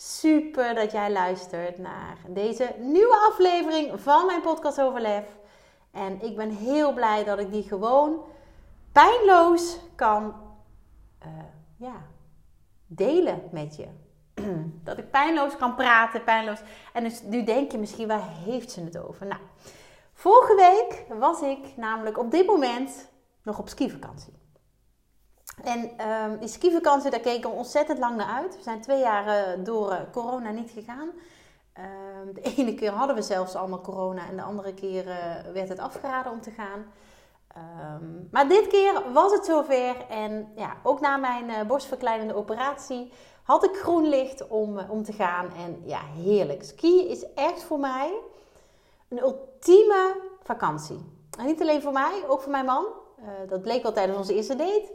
Super 0.00 0.74
dat 0.74 0.92
jij 0.92 1.12
luistert 1.12 1.78
naar 1.78 2.18
deze 2.28 2.74
nieuwe 2.78 3.28
aflevering 3.30 4.00
van 4.00 4.26
mijn 4.26 4.40
podcast 4.40 4.80
Overlef. 4.80 5.24
En 5.90 6.22
ik 6.22 6.36
ben 6.36 6.50
heel 6.50 6.92
blij 6.92 7.24
dat 7.24 7.38
ik 7.38 7.52
die 7.52 7.62
gewoon 7.62 8.24
pijnloos 8.92 9.78
kan 9.94 10.34
uh, 11.26 11.28
ja, 11.76 12.06
delen 12.86 13.42
met 13.50 13.76
je. 13.76 13.86
dat 14.84 14.98
ik 14.98 15.10
pijnloos 15.10 15.56
kan 15.56 15.74
praten, 15.74 16.24
pijnloos. 16.24 16.60
En 16.92 17.04
dus 17.04 17.22
nu 17.22 17.44
denk 17.44 17.72
je 17.72 17.78
misschien, 17.78 18.08
waar 18.08 18.28
heeft 18.44 18.70
ze 18.70 18.80
het 18.80 18.98
over? 18.98 19.26
Nou, 19.26 19.40
vorige 20.12 20.54
week 20.54 21.18
was 21.18 21.40
ik 21.40 21.76
namelijk 21.76 22.18
op 22.18 22.30
dit 22.30 22.46
moment 22.46 23.08
nog 23.42 23.58
op 23.58 23.68
skivakantie. 23.68 24.32
En 25.64 26.08
um, 26.08 26.38
die 26.38 26.48
skivakantie, 26.48 27.10
daar 27.10 27.20
keken 27.20 27.50
we 27.50 27.56
ontzettend 27.56 27.98
lang 27.98 28.16
naar 28.16 28.34
uit. 28.42 28.56
We 28.56 28.62
zijn 28.62 28.80
twee 28.80 29.00
jaar 29.00 29.56
door 29.64 29.90
uh, 29.90 29.98
corona 30.12 30.50
niet 30.50 30.70
gegaan. 30.70 31.08
Um, 31.78 32.34
de 32.34 32.40
ene 32.56 32.74
keer 32.74 32.90
hadden 32.90 33.16
we 33.16 33.22
zelfs 33.22 33.54
allemaal 33.54 33.80
corona 33.80 34.28
en 34.28 34.36
de 34.36 34.42
andere 34.42 34.74
keer 34.74 35.06
uh, 35.06 35.14
werd 35.52 35.68
het 35.68 35.78
afgeraden 35.78 36.32
om 36.32 36.40
te 36.40 36.50
gaan. 36.50 36.84
Um, 37.96 38.28
maar 38.30 38.48
dit 38.48 38.66
keer 38.66 39.02
was 39.12 39.32
het 39.32 39.44
zover 39.44 40.06
en 40.08 40.52
ja, 40.56 40.76
ook 40.82 41.00
na 41.00 41.16
mijn 41.16 41.66
borstverkleinende 41.66 42.34
operatie 42.34 43.12
had 43.42 43.64
ik 43.64 43.76
groen 43.76 44.08
licht 44.08 44.46
om, 44.46 44.78
om 44.78 45.02
te 45.02 45.12
gaan. 45.12 45.52
En 45.54 45.82
ja, 45.84 46.00
heerlijk. 46.16 46.64
Skiën 46.64 47.08
is 47.08 47.32
echt 47.34 47.62
voor 47.62 47.78
mij 47.78 48.12
een 49.08 49.18
ultieme 49.18 50.20
vakantie. 50.42 50.98
En 51.38 51.46
niet 51.46 51.60
alleen 51.60 51.82
voor 51.82 51.92
mij, 51.92 52.24
ook 52.28 52.40
voor 52.40 52.50
mijn 52.50 52.64
man. 52.64 52.86
dat 53.48 53.62
bleek 53.62 53.84
al 53.84 53.92
tijdens 53.92 54.18
onze 54.18 54.34
eerste 54.34 54.56
date. 54.56 54.92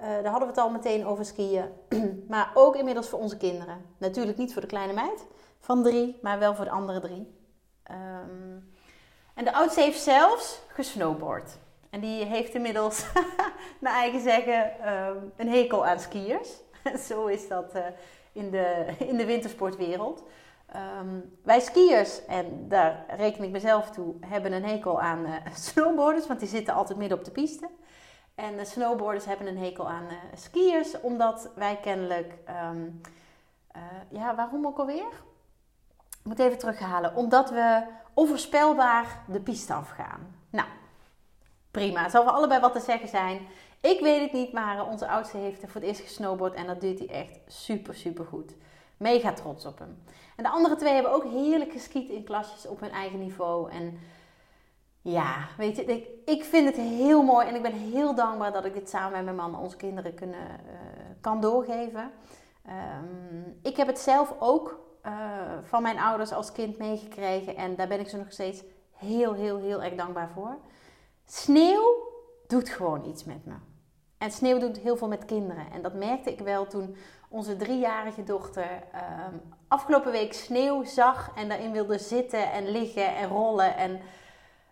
Uh, 0.00 0.04
daar 0.04 0.30
hadden 0.30 0.48
we 0.48 0.54
het 0.54 0.58
al 0.58 0.70
meteen 0.70 1.06
over 1.06 1.24
skiën. 1.24 1.68
maar 2.28 2.50
ook 2.54 2.76
inmiddels 2.76 3.08
voor 3.08 3.18
onze 3.18 3.36
kinderen. 3.36 3.84
Natuurlijk 3.98 4.38
niet 4.38 4.52
voor 4.52 4.62
de 4.62 4.68
kleine 4.68 4.92
meid 4.92 5.26
van 5.60 5.82
drie, 5.82 6.18
maar 6.22 6.38
wel 6.38 6.54
voor 6.54 6.64
de 6.64 6.70
andere 6.70 7.00
drie. 7.00 7.34
Um, 7.90 8.72
en 9.34 9.44
de 9.44 9.52
oudste 9.52 9.80
heeft 9.80 10.00
zelfs 10.00 10.60
gesnowboard. 10.68 11.58
En 11.90 12.00
die 12.00 12.24
heeft 12.24 12.54
inmiddels, 12.54 13.06
naar 13.80 13.94
eigen 13.94 14.20
zeggen, 14.20 14.92
um, 14.92 15.32
een 15.36 15.48
hekel 15.48 15.86
aan 15.86 16.00
skiers. 16.00 16.48
Zo 17.08 17.26
is 17.26 17.48
dat 17.48 17.76
uh, 17.76 17.82
in, 18.32 18.50
de, 18.50 18.86
in 19.10 19.16
de 19.16 19.24
wintersportwereld. 19.26 20.22
Um, 21.00 21.38
wij 21.42 21.60
skiers, 21.60 22.24
en 22.26 22.68
daar 22.68 23.04
reken 23.16 23.44
ik 23.44 23.50
mezelf 23.50 23.90
toe, 23.90 24.14
hebben 24.20 24.52
een 24.52 24.64
hekel 24.64 25.00
aan 25.00 25.26
uh, 25.26 25.32
snowboarders, 25.54 26.26
want 26.26 26.40
die 26.40 26.48
zitten 26.48 26.74
altijd 26.74 26.98
midden 26.98 27.18
op 27.18 27.24
de 27.24 27.30
piste. 27.30 27.68
En 28.34 28.56
de 28.56 28.64
snowboarders 28.64 29.24
hebben 29.24 29.46
een 29.46 29.58
hekel 29.58 29.88
aan 29.88 30.04
uh, 30.04 30.16
skiers, 30.34 31.00
omdat 31.00 31.50
wij 31.54 31.78
kennelijk, 31.82 32.34
um, 32.70 33.00
uh, 33.76 33.82
ja, 34.08 34.34
waarom 34.34 34.66
ook 34.66 34.78
alweer? 34.78 35.08
Ik 35.98 36.30
moet 36.30 36.38
even 36.38 36.58
terughalen. 36.58 37.14
Omdat 37.14 37.50
we 37.50 37.82
onvoorspelbaar 38.14 39.22
de 39.26 39.40
piste 39.40 39.72
afgaan. 39.72 40.36
Nou, 40.50 40.68
prima. 41.70 42.08
Zal 42.08 42.22
voor 42.22 42.32
allebei 42.32 42.60
wat 42.60 42.72
te 42.72 42.80
zeggen 42.80 43.08
zijn. 43.08 43.46
Ik 43.80 44.00
weet 44.00 44.20
het 44.20 44.32
niet, 44.32 44.52
maar 44.52 44.86
onze 44.86 45.08
oudste 45.08 45.36
heeft 45.36 45.62
er 45.62 45.68
voor 45.68 45.80
het 45.80 45.90
eerst 45.90 46.00
gesnowboard 46.00 46.54
en 46.54 46.66
dat 46.66 46.80
doet 46.80 46.98
hij 46.98 47.08
echt 47.08 47.38
super, 47.46 47.94
super 47.94 48.24
goed. 48.24 48.54
Mega 48.96 49.32
trots 49.32 49.66
op 49.66 49.78
hem. 49.78 50.02
En 50.36 50.42
de 50.42 50.50
andere 50.50 50.76
twee 50.76 50.92
hebben 50.92 51.12
ook 51.12 51.24
heerlijk 51.24 51.72
geskiet 51.72 52.08
in 52.08 52.24
klasjes 52.24 52.66
op 52.66 52.80
hun 52.80 52.90
eigen 52.90 53.18
niveau. 53.18 53.70
En 53.70 53.98
ja, 55.04 55.48
weet 55.56 55.76
je, 55.76 55.84
ik, 55.84 56.08
ik 56.24 56.44
vind 56.44 56.66
het 56.66 56.76
heel 56.76 57.22
mooi 57.22 57.46
en 57.46 57.54
ik 57.54 57.62
ben 57.62 57.72
heel 57.72 58.14
dankbaar 58.14 58.52
dat 58.52 58.64
ik 58.64 58.74
dit 58.74 58.88
samen 58.88 59.12
met 59.12 59.24
mijn 59.24 59.50
man 59.50 59.60
onze 59.60 59.76
kinderen 59.76 60.14
kunnen, 60.14 60.40
uh, 60.40 60.74
kan 61.20 61.40
doorgeven. 61.40 62.10
Um, 62.66 63.58
ik 63.62 63.76
heb 63.76 63.86
het 63.86 63.98
zelf 63.98 64.34
ook 64.38 64.80
uh, 65.06 65.12
van 65.62 65.82
mijn 65.82 65.98
ouders 65.98 66.32
als 66.32 66.52
kind 66.52 66.78
meegekregen 66.78 67.56
en 67.56 67.76
daar 67.76 67.88
ben 67.88 68.00
ik 68.00 68.08
ze 68.08 68.16
nog 68.16 68.32
steeds 68.32 68.62
heel, 68.92 69.32
heel, 69.32 69.58
heel 69.58 69.82
erg 69.82 69.94
dankbaar 69.94 70.30
voor. 70.30 70.56
Sneeuw 71.24 72.12
doet 72.46 72.68
gewoon 72.68 73.04
iets 73.04 73.24
met 73.24 73.44
me. 73.44 73.54
En 74.18 74.30
sneeuw 74.30 74.58
doet 74.58 74.78
heel 74.78 74.96
veel 74.96 75.08
met 75.08 75.24
kinderen. 75.24 75.70
En 75.72 75.82
dat 75.82 75.94
merkte 75.94 76.32
ik 76.32 76.40
wel 76.40 76.66
toen 76.66 76.96
onze 77.28 77.56
driejarige 77.56 78.24
dochter 78.24 78.68
um, 79.30 79.40
afgelopen 79.68 80.12
week 80.12 80.32
sneeuw 80.32 80.84
zag 80.84 81.30
en 81.34 81.48
daarin 81.48 81.72
wilde 81.72 81.98
zitten 81.98 82.52
en 82.52 82.70
liggen 82.70 83.16
en 83.16 83.28
rollen. 83.28 83.76
En 83.76 84.00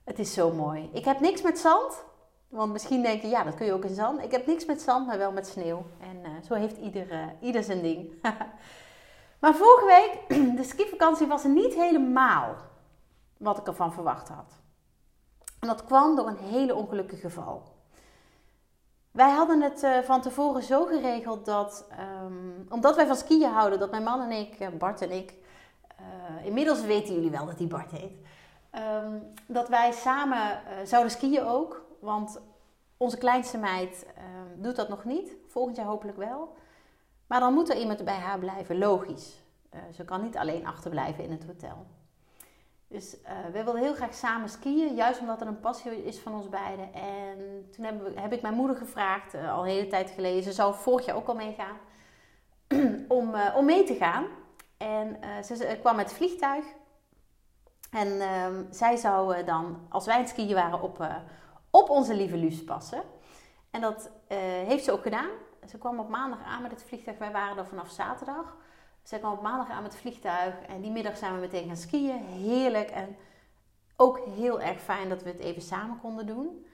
het 0.05 0.19
is 0.19 0.33
zo 0.33 0.51
mooi. 0.51 0.91
Ik 0.93 1.05
heb 1.05 1.21
niks 1.21 1.43
met 1.43 1.59
zand. 1.59 2.05
Want 2.53 2.73
misschien 2.73 3.03
denk 3.03 3.23
je, 3.23 3.29
ja, 3.29 3.45
dat 3.45 3.55
kun 3.55 3.67
je 3.67 3.73
ook 3.73 3.85
in 3.85 3.95
zand. 3.95 4.23
Ik 4.23 4.31
heb 4.31 4.47
niks 4.47 4.65
met 4.65 4.81
zand, 4.81 5.07
maar 5.07 5.19
wel 5.19 5.33
met 5.33 5.47
sneeuw. 5.47 5.85
En 6.01 6.17
uh, 6.23 6.31
zo 6.47 6.55
heeft 6.55 6.77
ieder, 6.77 7.13
uh, 7.13 7.27
ieder 7.41 7.63
zijn 7.63 7.83
ding. 7.83 8.13
maar 9.41 9.55
vorige 9.55 9.87
week, 9.87 10.39
de 10.59 10.65
skivakantie 10.65 11.27
was 11.27 11.45
niet 11.45 11.75
helemaal 11.75 12.57
wat 13.37 13.59
ik 13.59 13.67
ervan 13.67 13.93
verwacht 13.93 14.29
had. 14.29 14.53
En 15.61 15.69
dat 15.69 15.85
kwam 15.85 16.17
door 16.17 16.27
een 16.27 16.37
hele 16.37 16.75
ongelukkige 16.75 17.21
geval. 17.21 17.63
Wij 19.11 19.31
hadden 19.31 19.61
het 19.61 19.83
uh, 19.83 19.99
van 19.99 20.21
tevoren 20.21 20.63
zo 20.63 20.85
geregeld 20.85 21.45
dat, 21.45 21.87
um, 22.25 22.67
omdat 22.69 22.97
wij 22.97 23.07
van 23.07 23.17
skiën 23.17 23.53
houden, 23.53 23.79
dat 23.79 23.91
mijn 23.91 24.03
man 24.03 24.21
en 24.21 24.31
ik, 24.31 24.79
Bart 24.79 25.03
en 25.03 25.11
ik, 25.11 25.35
inmiddels 26.45 26.81
weten 26.81 27.15
jullie 27.15 27.31
wel 27.31 27.47
dat 27.47 27.59
hij 27.59 27.67
Bart 27.67 27.91
heet. 27.91 28.13
Um, 28.79 29.33
dat 29.47 29.69
wij 29.69 29.93
samen 29.93 30.39
uh, 30.39 30.87
zouden 30.87 31.13
skiën 31.13 31.43
ook. 31.43 31.85
Want 32.01 32.41
onze 32.97 33.19
kleinste 33.19 33.59
meid 33.59 34.07
um, 34.19 34.63
doet 34.63 34.77
dat 34.77 34.89
nog 34.89 35.05
niet. 35.05 35.37
Volgend 35.49 35.77
jaar 35.77 35.87
hopelijk 35.87 36.19
wel. 36.19 36.57
Maar 37.27 37.41
dan 37.41 37.55
moet 37.55 37.71
er 37.71 37.77
iemand 37.77 38.05
bij 38.05 38.19
haar 38.19 38.39
blijven, 38.39 38.79
logisch. 38.79 39.43
Uh, 39.75 39.81
ze 39.95 40.05
kan 40.05 40.23
niet 40.23 40.37
alleen 40.37 40.67
achterblijven 40.67 41.25
in 41.25 41.31
het 41.31 41.45
hotel. 41.45 41.87
Dus 42.89 43.17
uh, 43.21 43.31
we 43.53 43.63
wilden 43.63 43.83
heel 43.83 43.95
graag 43.95 44.15
samen 44.15 44.49
skiën, 44.49 44.95
juist 44.95 45.21
omdat 45.21 45.41
er 45.41 45.47
een 45.47 45.61
passie 45.61 46.05
is 46.05 46.19
van 46.19 46.35
ons 46.35 46.49
beiden. 46.49 46.95
En 46.95 47.69
toen 47.71 47.85
heb, 47.85 48.17
heb 48.17 48.33
ik 48.33 48.43
mijn 48.43 48.55
moeder 48.55 48.77
gevraagd, 48.77 49.35
al 49.35 49.63
een 49.63 49.71
hele 49.71 49.87
tijd 49.87 50.11
geleden, 50.11 50.43
ze 50.43 50.53
zou 50.53 50.75
vorig 50.75 51.07
jaar 51.07 51.17
ook 51.17 51.29
al 51.29 51.35
meegaan, 51.35 51.77
om, 53.19 53.35
om 53.57 53.65
mee 53.65 53.85
te 53.85 53.95
gaan. 53.95 54.27
En 54.77 55.17
ze, 55.45 55.57
ze 55.57 55.79
kwam 55.81 55.97
met 55.97 56.13
vliegtuig 56.13 56.65
en 57.93 58.09
um, 58.09 58.67
zij 58.71 58.97
zou 58.97 59.37
uh, 59.37 59.47
dan, 59.47 59.77
als 59.89 60.07
wij 60.07 60.15
aan 60.15 60.21
het 60.21 60.31
skiën 60.31 60.55
waren, 60.55 60.83
op, 60.83 61.01
uh, 61.01 61.17
op 61.71 61.91
onze 61.91 62.15
lieve 62.15 62.37
Luus 62.37 62.65
passen. 62.65 63.03
En 63.71 63.81
dat 63.81 64.11
uh, 64.29 64.39
heeft 64.39 64.85
ze 64.85 64.93
ook 64.93 65.03
gedaan. 65.03 65.31
Ze 65.69 65.79
kwam 65.79 65.99
op 65.99 66.09
maandag 66.09 66.45
aan 66.45 66.63
met 66.63 66.71
het 66.71 66.83
vliegtuig. 66.83 67.19
Wij 67.19 67.33
waren 67.33 67.59
er 67.59 67.67
vanaf 67.67 67.91
zaterdag. 67.91 68.57
Ze 69.03 69.19
kwam 69.19 69.33
op 69.33 69.43
maandag 69.43 69.71
aan 69.71 69.83
met 69.83 69.93
het 69.93 70.01
vliegtuig. 70.01 70.55
En 70.69 70.81
die 70.81 70.91
middag 70.91 71.17
zijn 71.17 71.35
we 71.35 71.41
meteen 71.41 71.67
gaan 71.67 71.77
skiën. 71.77 72.25
Heerlijk. 72.25 72.91
En 72.91 73.17
ook 73.97 74.19
heel 74.19 74.61
erg 74.61 74.81
fijn 74.81 75.09
dat 75.09 75.23
we 75.23 75.29
het 75.29 75.39
even 75.39 75.63
samen 75.63 76.01
konden 76.01 76.27
doen. 76.27 76.67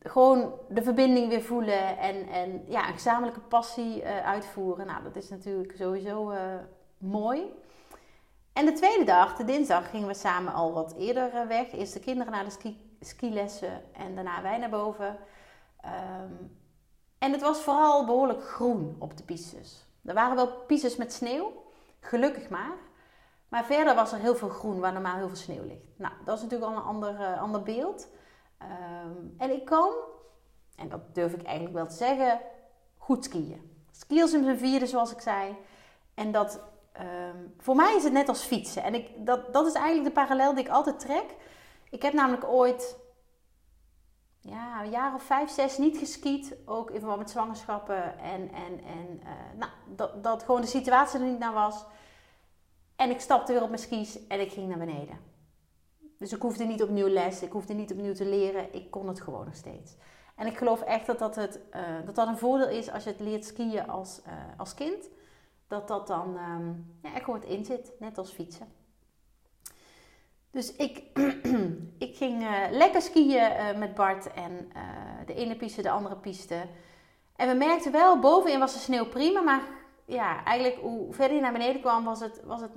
Gewoon 0.00 0.52
de 0.68 0.82
verbinding 0.82 1.28
weer 1.28 1.42
voelen 1.42 1.98
en, 1.98 2.28
en 2.28 2.64
ja, 2.68 2.86
een 2.86 2.92
gezamenlijke 2.92 3.40
passie 3.40 4.04
uitvoeren. 4.04 4.86
Nou, 4.86 5.02
dat 5.02 5.16
is 5.16 5.28
natuurlijk 5.28 5.76
sowieso 5.76 6.32
mooi. 6.98 7.52
En 8.52 8.66
de 8.66 8.72
tweede 8.72 9.04
dag, 9.04 9.36
de 9.36 9.44
dinsdag, 9.44 9.90
gingen 9.90 10.08
we 10.08 10.14
samen 10.14 10.52
al 10.52 10.72
wat 10.72 10.94
eerder 10.98 11.34
eh, 11.34 11.46
weg. 11.46 11.72
Eerst 11.72 11.92
de 11.92 12.00
kinderen 12.00 12.32
naar 12.32 12.44
de 12.44 12.50
ski, 12.50 12.96
skilessen 13.00 13.82
en 13.92 14.14
daarna 14.14 14.42
wij 14.42 14.58
naar 14.58 14.70
boven. 14.70 15.18
Um, 15.84 16.60
en 17.18 17.32
het 17.32 17.40
was 17.40 17.60
vooral 17.60 18.04
behoorlijk 18.04 18.42
groen 18.44 18.96
op 18.98 19.16
de 19.16 19.22
pistes. 19.22 19.86
Er 20.04 20.14
waren 20.14 20.36
wel 20.36 20.52
pistes 20.52 20.96
met 20.96 21.12
sneeuw, 21.12 21.62
gelukkig 22.00 22.48
maar. 22.48 22.76
Maar 23.48 23.64
verder 23.64 23.94
was 23.94 24.12
er 24.12 24.18
heel 24.18 24.36
veel 24.36 24.48
groen 24.48 24.80
waar 24.80 24.92
normaal 24.92 25.16
heel 25.16 25.28
veel 25.28 25.36
sneeuw 25.36 25.64
ligt. 25.64 25.98
Nou, 25.98 26.14
dat 26.24 26.36
is 26.36 26.42
natuurlijk 26.42 26.70
al 26.70 26.76
een 26.76 26.84
ander, 26.84 27.20
uh, 27.20 27.40
ander 27.40 27.62
beeld. 27.62 28.08
Um, 28.62 29.34
en 29.38 29.50
ik 29.50 29.64
kan, 29.64 29.92
en 30.76 30.88
dat 30.88 31.14
durf 31.14 31.32
ik 31.32 31.42
eigenlijk 31.42 31.74
wel 31.74 31.86
te 31.86 31.94
zeggen, 31.94 32.40
goed 32.96 33.24
skiën. 33.24 33.84
Skiën 33.90 34.20
in 34.20 34.28
zijn 34.44 34.58
vierde, 34.58 34.86
zoals 34.86 35.12
ik 35.12 35.20
zei. 35.20 35.56
En 36.14 36.32
dat 36.32 36.60
um, 37.00 37.54
voor 37.58 37.76
mij 37.76 37.96
is 37.96 38.04
het 38.04 38.12
net 38.12 38.28
als 38.28 38.42
fietsen. 38.42 38.82
En 38.82 38.94
ik, 38.94 39.26
dat, 39.26 39.52
dat 39.52 39.66
is 39.66 39.72
eigenlijk 39.72 40.14
de 40.14 40.20
parallel 40.20 40.54
die 40.54 40.64
ik 40.64 40.70
altijd 40.70 41.00
trek. 41.00 41.34
Ik 41.90 42.02
heb 42.02 42.12
namelijk 42.12 42.44
ooit 42.44 42.96
ja, 44.40 44.82
een 44.82 44.90
jaar 44.90 45.14
of 45.14 45.22
vijf, 45.22 45.50
zes 45.50 45.78
niet 45.78 45.98
geskiet. 45.98 46.56
Ook 46.64 46.90
in 46.90 46.98
verband 46.98 47.18
met 47.18 47.30
zwangerschappen. 47.30 48.18
En, 48.18 48.52
en, 48.52 48.84
en 48.84 49.20
uh, 49.22 49.58
nou, 49.58 49.70
dat, 49.86 50.24
dat 50.24 50.42
gewoon 50.42 50.60
de 50.60 50.66
situatie 50.66 51.20
er 51.20 51.26
niet 51.26 51.38
naar 51.38 51.52
was. 51.52 51.84
En 52.96 53.10
ik 53.10 53.20
stapte 53.20 53.52
weer 53.52 53.62
op 53.62 53.68
mijn 53.68 53.80
skis 53.80 54.26
en 54.26 54.40
ik 54.40 54.52
ging 54.52 54.68
naar 54.68 54.78
beneden. 54.78 55.18
Dus 56.18 56.32
ik 56.32 56.42
hoefde 56.42 56.64
niet 56.64 56.82
opnieuw 56.82 57.08
les, 57.08 57.42
ik 57.42 57.52
hoefde 57.52 57.74
niet 57.74 57.92
opnieuw 57.92 58.14
te 58.14 58.24
leren. 58.24 58.74
Ik 58.74 58.90
kon 58.90 59.08
het 59.08 59.20
gewoon 59.20 59.44
nog 59.44 59.54
steeds. 59.54 59.96
En 60.36 60.46
ik 60.46 60.56
geloof 60.56 60.82
echt 60.82 61.06
dat 61.06 61.18
dat, 61.18 61.34
het, 61.34 61.60
uh, 61.74 61.80
dat, 62.04 62.14
dat 62.14 62.28
een 62.28 62.38
voordeel 62.38 62.68
is 62.68 62.90
als 62.90 63.04
je 63.04 63.10
het 63.10 63.20
leert 63.20 63.44
skiën 63.44 63.88
als, 63.88 64.20
uh, 64.26 64.32
als 64.56 64.74
kind. 64.74 65.08
Dat 65.72 65.88
dat 65.88 66.06
dan 66.06 66.36
um, 66.36 66.96
ja, 67.02 67.14
echt 67.14 67.24
gewoon 67.24 67.44
inzit, 67.44 67.92
net 67.98 68.18
als 68.18 68.30
fietsen. 68.30 68.66
Dus 70.50 70.76
ik, 70.76 71.02
ik 72.06 72.16
ging 72.16 72.42
uh, 72.42 72.60
lekker 72.70 73.02
skiën 73.02 73.78
met 73.78 73.94
Bart 73.94 74.32
en 74.32 74.72
de 75.26 75.34
ene 75.34 75.56
piste, 75.56 75.82
de 75.82 75.90
andere 75.90 76.16
piste. 76.16 76.66
En 77.36 77.48
we 77.48 77.54
merkten 77.54 77.92
wel, 77.92 78.18
bovenin 78.18 78.58
was 78.58 78.72
de 78.72 78.78
sneeuw 78.78 79.06
prima, 79.06 79.40
maar 79.40 79.62
ja, 80.04 80.44
eigenlijk 80.44 80.80
hoe 80.80 81.12
verder 81.12 81.36
je 81.36 81.42
naar 81.42 81.52
beneden 81.52 81.80
kwam, 81.80 82.04
was 82.04 82.20
het, 82.20 82.40
was 82.44 82.60
het 82.60 82.72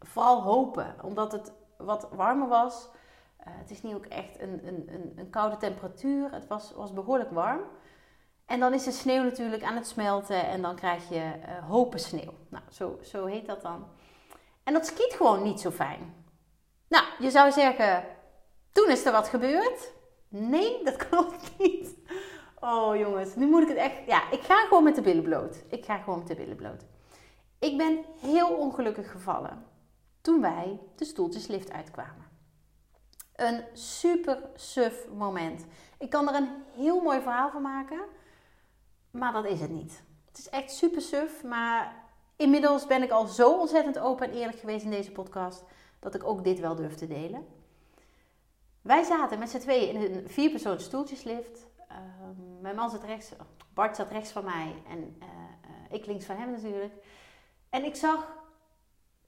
vooral 0.00 0.42
hopen. 0.42 0.94
Omdat 1.02 1.32
het 1.32 1.52
wat 1.76 2.08
warmer 2.12 2.48
was. 2.48 2.88
Het 3.36 3.70
is 3.70 3.82
niet 3.82 3.94
ook 3.94 4.06
echt 4.06 4.40
een, 4.40 4.66
een, 4.66 4.84
een, 4.94 5.12
een, 5.16 5.30
koude 5.30 5.56
temperatuur. 5.56 6.32
Het 6.32 6.46
was, 6.46 6.72
was 6.72 6.92
behoorlijk 6.92 7.30
warm. 7.30 7.60
En 8.46 8.60
dan 8.60 8.74
is 8.74 8.84
de 8.84 8.92
sneeuw 8.92 9.22
natuurlijk 9.22 9.62
aan 9.62 9.76
het 9.76 9.86
smelten 9.86 10.46
en 10.46 10.62
dan 10.62 10.76
krijg 10.76 11.08
je 11.08 11.14
uh, 11.16 11.68
hopen 11.68 12.00
sneeuw. 12.00 12.32
Nou, 12.48 12.64
zo, 12.70 12.98
zo 13.02 13.24
heet 13.24 13.46
dat 13.46 13.62
dan. 13.62 13.86
En 14.62 14.72
dat 14.72 14.86
skiet 14.86 15.14
gewoon 15.16 15.42
niet 15.42 15.60
zo 15.60 15.70
fijn. 15.70 16.14
Nou, 16.88 17.04
je 17.18 17.30
zou 17.30 17.52
zeggen, 17.52 18.04
toen 18.72 18.90
is 18.90 19.04
er 19.04 19.12
wat 19.12 19.28
gebeurd. 19.28 19.92
Nee, 20.28 20.84
dat 20.84 20.96
klopt 21.08 21.58
niet. 21.58 21.94
Oh 22.60 22.96
jongens, 22.96 23.34
nu 23.34 23.46
moet 23.46 23.62
ik 23.62 23.68
het 23.68 23.76
echt. 23.76 23.94
Ja, 24.06 24.30
ik 24.30 24.40
ga 24.40 24.66
gewoon 24.66 24.84
met 24.84 24.94
de 24.94 25.02
billen 25.02 25.22
bloot. 25.22 25.64
Ik 25.68 25.84
ga 25.84 25.98
gewoon 25.98 26.18
met 26.18 26.28
de 26.28 26.34
billen 26.34 26.56
bloot. 26.56 26.84
Ik 27.58 27.76
ben 27.76 28.04
heel 28.20 28.48
ongelukkig 28.48 29.10
gevallen 29.10 29.64
toen 30.20 30.40
wij 30.40 30.80
de 30.96 31.04
stoeltjeslift 31.04 31.72
uitkwamen. 31.72 32.24
Een 33.34 33.64
super 33.72 34.38
suf 34.54 35.08
moment. 35.12 35.64
Ik 35.98 36.10
kan 36.10 36.28
er 36.28 36.34
een 36.34 36.50
heel 36.74 37.00
mooi 37.00 37.20
verhaal 37.20 37.50
van 37.50 37.62
maken, 37.62 38.00
maar 39.18 39.32
dat 39.32 39.44
is 39.44 39.60
het 39.60 39.70
niet. 39.70 40.02
Het 40.28 40.38
is 40.38 40.48
echt 40.48 40.70
super 40.70 41.00
suf, 41.00 41.44
maar 41.44 42.04
inmiddels 42.36 42.86
ben 42.86 43.02
ik 43.02 43.10
al 43.10 43.26
zo 43.26 43.58
ontzettend 43.58 43.98
open 43.98 44.30
en 44.30 44.36
eerlijk 44.36 44.58
geweest 44.58 44.84
in 44.84 44.90
deze 44.90 45.12
podcast 45.12 45.62
dat 45.98 46.14
ik 46.14 46.24
ook 46.24 46.44
dit 46.44 46.60
wel 46.60 46.74
durf 46.74 46.94
te 46.94 47.06
delen. 47.06 47.46
Wij 48.82 49.02
zaten 49.02 49.38
met 49.38 49.50
z'n 49.50 49.58
tweeën 49.58 49.94
in 49.94 50.14
een 50.14 50.28
vierpersoons 50.28 50.84
stoeltjeslift. 50.84 51.66
Ehm, 51.88 52.60
mijn 52.60 52.76
man 52.76 52.90
zat 52.90 53.04
rechts, 53.04 53.32
Bart 53.74 53.96
zat 53.96 54.10
rechts 54.10 54.30
van 54.30 54.44
mij 54.44 54.74
en 54.90 55.16
uh, 55.22 55.26
ik 55.90 56.06
links 56.06 56.24
van 56.24 56.36
hem 56.36 56.50
natuurlijk. 56.50 56.92
En 57.70 57.84
ik 57.84 57.94
zag 57.94 58.36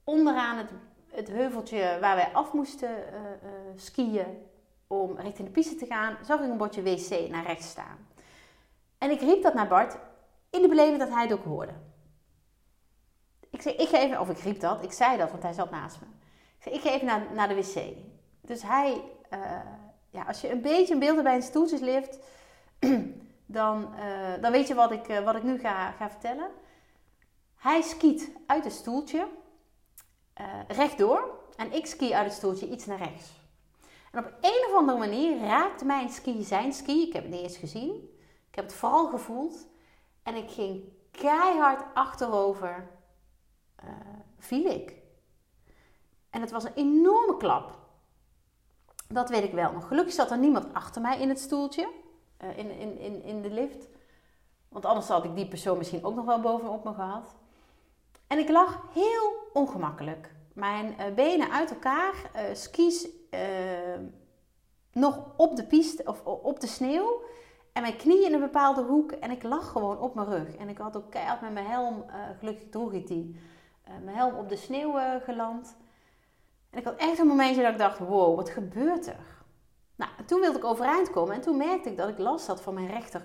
onderaan 0.03 0.57
het, 0.57 0.69
het 1.07 1.27
heuveltje 1.27 1.97
waar 2.01 2.15
wij 2.15 2.29
af 2.33 2.53
moesten 2.53 2.89
uh, 2.89 3.19
skiën 3.75 4.47
om 4.87 5.17
richting 5.17 5.47
de 5.47 5.53
piste 5.53 5.75
te 5.75 5.85
gaan, 5.85 6.17
zag 6.25 6.39
ik 6.39 6.49
een 6.49 6.57
bordje 6.57 6.83
wc 6.83 7.29
naar 7.29 7.45
rechts 7.45 7.69
staan. 7.69 8.07
En 8.99 9.11
ik 9.11 9.19
riep 9.19 9.43
dat 9.43 9.53
naar 9.53 9.67
Bart 9.67 9.97
in 10.49 10.61
de 10.61 10.67
beleving 10.67 10.99
dat 10.99 11.09
hij 11.09 11.23
het 11.23 11.33
ook 11.33 11.43
hoorde. 11.43 11.73
Ik 13.49 13.61
zei, 13.61 13.75
ik 13.75 13.87
ga 13.87 13.97
even, 13.97 14.19
of 14.19 14.29
ik 14.29 14.37
riep 14.37 14.59
dat, 14.59 14.83
ik 14.83 14.91
zei 14.91 15.17
dat, 15.17 15.31
want 15.31 15.43
hij 15.43 15.53
zat 15.53 15.71
naast 15.71 15.99
me. 15.99 16.07
Ik 16.57 16.63
zei, 16.63 16.75
ik 16.75 16.81
ga 16.81 16.89
even 16.89 17.05
naar, 17.05 17.33
naar 17.33 17.47
de 17.47 17.55
wc. 17.55 17.95
Dus 18.41 18.61
hij, 18.61 19.01
ja, 20.09 20.23
als 20.27 20.41
je 20.41 20.51
een 20.51 20.61
beetje 20.61 20.93
een 20.93 20.99
beeld 20.99 21.23
bij 21.23 21.35
een 21.35 21.41
stoeltjeslift, 21.41 22.19
dan, 23.45 23.93
uh, 23.95 24.41
dan 24.41 24.51
weet 24.51 24.67
je 24.67 24.73
wat 24.73 24.91
ik, 24.91 25.09
uh, 25.09 25.19
wat 25.19 25.35
ik 25.35 25.43
nu 25.43 25.59
ga, 25.59 25.91
ga 25.91 26.09
vertellen. 26.09 26.49
Hij 27.55 27.81
skiet 27.81 28.31
uit 28.45 28.63
het 28.63 28.73
stoeltje 28.73 29.27
rechtdoor 30.67 31.39
en 31.55 31.73
ik 31.73 31.85
ski 31.85 32.13
uit 32.13 32.25
het 32.25 32.35
stoeltje 32.35 32.69
iets 32.69 32.85
naar 32.85 32.97
rechts. 32.97 33.31
En 34.11 34.19
op 34.19 34.33
een 34.41 34.65
of 34.69 34.73
andere 34.73 34.97
manier 34.97 35.39
raakt 35.39 35.83
mijn 35.83 36.09
ski 36.09 36.43
zijn 36.43 36.73
ski. 36.73 37.07
Ik 37.07 37.13
heb 37.13 37.23
het 37.23 37.31
niet 37.31 37.41
eens 37.41 37.57
gezien. 37.57 38.18
Ik 38.59 38.65
heb 38.65 38.73
het 38.73 38.83
vooral 38.83 39.07
gevoeld. 39.07 39.67
En 40.23 40.35
ik 40.35 40.51
ging 40.51 40.83
keihard 41.11 41.83
achterover. 41.93 42.89
viel 44.37 44.65
ik. 44.65 44.95
En 46.29 46.41
het 46.41 46.51
was 46.51 46.63
een 46.63 46.73
enorme 46.75 47.37
klap. 47.37 47.77
Dat 49.07 49.29
weet 49.29 49.43
ik 49.43 49.53
wel 49.53 49.71
nog. 49.71 49.87
Gelukkig 49.87 50.13
zat 50.13 50.31
er 50.31 50.37
niemand 50.37 50.73
achter 50.73 51.01
mij 51.01 51.19
in 51.19 51.29
het 51.29 51.39
stoeltje. 51.39 51.89
Uh, 52.43 52.57
in, 52.57 52.71
in, 52.71 52.97
in, 52.97 53.23
in 53.23 53.41
de 53.41 53.49
lift. 53.49 53.87
Want 54.69 54.85
anders 54.85 55.07
had 55.07 55.23
ik 55.23 55.35
die 55.35 55.47
persoon 55.47 55.77
misschien 55.77 56.03
ook 56.03 56.15
nog 56.15 56.25
wel 56.25 56.39
bovenop 56.39 56.83
me 56.83 56.93
gehad. 56.93 57.35
En 58.27 58.37
ik 58.37 58.49
lag 58.49 58.81
heel 58.93 59.33
ongemakkelijk. 59.53 60.35
Mijn 60.53 60.95
uh, 60.99 61.13
benen 61.15 61.51
uit 61.51 61.69
elkaar, 61.69 62.31
uh, 62.35 62.41
skis 62.53 63.07
nog 64.91 65.19
op 65.37 65.55
de 65.55 65.65
piste 65.65 66.03
of 66.05 66.25
op 66.25 66.59
de 66.59 66.67
sneeuw. 66.67 67.27
En 67.73 67.81
mijn 67.81 67.95
knieën 67.95 68.25
in 68.25 68.33
een 68.33 68.39
bepaalde 68.39 68.81
hoek. 68.81 69.11
En 69.11 69.31
ik 69.31 69.43
lag 69.43 69.71
gewoon 69.71 69.99
op 69.99 70.15
mijn 70.15 70.27
rug. 70.27 70.55
En 70.55 70.69
ik 70.69 70.77
had 70.77 70.97
ook 70.97 71.11
keihard 71.11 71.41
met 71.41 71.53
mijn 71.53 71.65
helm, 71.65 72.05
gelukkig 72.39 72.69
droeg 72.69 72.93
ik 72.93 73.07
die, 73.07 73.39
mijn 74.03 74.15
helm 74.15 74.35
op 74.35 74.49
de 74.49 74.55
sneeuw 74.55 75.19
geland. 75.23 75.75
En 76.69 76.79
ik 76.79 76.85
had 76.85 76.95
echt 76.95 77.19
een 77.19 77.27
momentje 77.27 77.61
dat 77.61 77.71
ik 77.71 77.77
dacht, 77.77 77.99
wow, 77.99 78.35
wat 78.35 78.49
gebeurt 78.49 79.07
er? 79.07 79.37
Nou, 79.95 80.11
toen 80.25 80.39
wilde 80.39 80.57
ik 80.57 80.63
overeind 80.63 81.09
komen 81.09 81.35
en 81.35 81.41
toen 81.41 81.57
merkte 81.57 81.89
ik 81.89 81.97
dat 81.97 82.09
ik 82.09 82.17
last 82.17 82.47
had 82.47 82.61
van 82.61 82.73
mijn 82.73 82.87
rechter, 82.87 83.21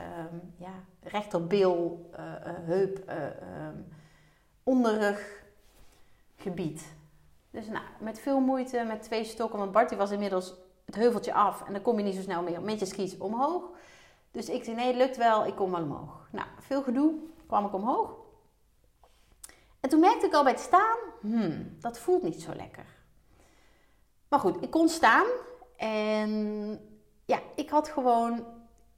um, 0.00 0.54
ja, 0.56 0.72
rechterbeel, 1.02 2.10
uh, 2.12 2.18
heup, 2.44 3.02
um, 3.08 3.88
onderruggebied. 4.62 6.94
Dus 7.50 7.68
nou, 7.68 7.84
met 8.00 8.18
veel 8.18 8.40
moeite, 8.40 8.84
met 8.86 9.02
twee 9.02 9.24
stokken, 9.24 9.58
want 9.58 9.72
Bart 9.72 9.96
was 9.96 10.10
inmiddels 10.10 10.54
het 10.86 10.94
heuveltje 10.94 11.32
af 11.32 11.62
en 11.66 11.72
dan 11.72 11.82
kom 11.82 11.98
je 11.98 12.04
niet 12.04 12.14
zo 12.14 12.20
snel 12.20 12.42
meer 12.42 12.62
met 12.62 12.80
je 12.80 12.86
skis 12.86 13.18
omhoog. 13.18 13.62
Dus 14.30 14.48
ik 14.48 14.64
zei, 14.64 14.76
nee, 14.76 14.96
lukt 14.96 15.16
wel, 15.16 15.46
ik 15.46 15.54
kom 15.54 15.70
wel 15.70 15.82
omhoog. 15.82 16.28
Nou, 16.32 16.46
veel 16.60 16.82
gedoe, 16.82 17.14
kwam 17.46 17.66
ik 17.66 17.74
omhoog. 17.74 18.14
En 19.80 19.88
toen 19.88 20.00
merkte 20.00 20.26
ik 20.26 20.34
al 20.34 20.42
bij 20.42 20.52
het 20.52 20.60
staan, 20.60 20.96
hmm, 21.20 21.76
dat 21.80 21.98
voelt 21.98 22.22
niet 22.22 22.42
zo 22.42 22.54
lekker. 22.54 22.86
Maar 24.28 24.40
goed, 24.40 24.62
ik 24.62 24.70
kon 24.70 24.88
staan 24.88 25.26
en 25.76 26.30
ja, 27.24 27.40
ik 27.54 27.70
had 27.70 27.88
gewoon, 27.88 28.44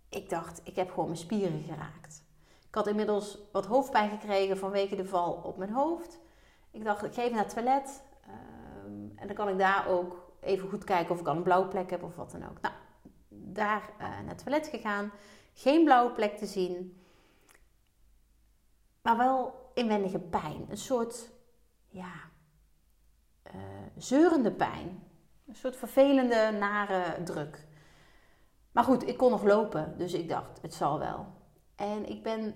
ik 0.08 0.30
dacht, 0.30 0.60
ik 0.64 0.76
heb 0.76 0.90
gewoon 0.90 1.04
mijn 1.04 1.18
spieren 1.18 1.62
geraakt. 1.62 2.22
Ik 2.68 2.74
had 2.74 2.86
inmiddels 2.86 3.38
wat 3.52 3.66
hoofdpijn 3.66 4.10
gekregen 4.10 4.58
vanwege 4.58 4.96
de 4.96 5.04
val 5.04 5.32
op 5.32 5.56
mijn 5.56 5.72
hoofd. 5.72 6.18
Ik 6.70 6.84
dacht, 6.84 7.04
ik 7.04 7.14
ga 7.14 7.22
even 7.22 7.34
naar 7.34 7.44
het 7.44 7.54
toilet. 7.54 8.02
Um, 8.84 9.12
en 9.16 9.26
dan 9.26 9.36
kan 9.36 9.48
ik 9.48 9.58
daar 9.58 9.88
ook 9.88 10.27
even 10.40 10.68
goed 10.68 10.84
kijken 10.84 11.14
of 11.14 11.20
ik 11.20 11.26
al 11.26 11.36
een 11.36 11.42
blauwe 11.42 11.68
plek 11.68 11.90
heb 11.90 12.02
of 12.02 12.16
wat 12.16 12.30
dan 12.30 12.48
ook. 12.48 12.60
Nou, 12.60 12.74
daar 13.28 13.90
uh, 13.92 13.98
naar 13.98 14.28
het 14.28 14.38
toilet 14.38 14.66
gegaan. 14.66 15.10
Geen 15.54 15.84
blauwe 15.84 16.12
plek 16.12 16.36
te 16.36 16.46
zien. 16.46 17.02
Maar 19.02 19.16
wel 19.16 19.70
inwendige 19.74 20.18
pijn. 20.18 20.66
Een 20.68 20.76
soort, 20.76 21.30
ja, 21.88 22.12
uh, 23.54 23.60
zeurende 23.96 24.52
pijn. 24.52 25.02
Een 25.46 25.54
soort 25.54 25.76
vervelende, 25.76 26.56
nare 26.58 27.22
druk. 27.22 27.66
Maar 28.72 28.84
goed, 28.84 29.06
ik 29.06 29.16
kon 29.16 29.30
nog 29.30 29.42
lopen, 29.42 29.98
dus 29.98 30.12
ik 30.12 30.28
dacht, 30.28 30.62
het 30.62 30.74
zal 30.74 30.98
wel. 30.98 31.26
En 31.74 32.08
ik 32.08 32.22
ben, 32.22 32.54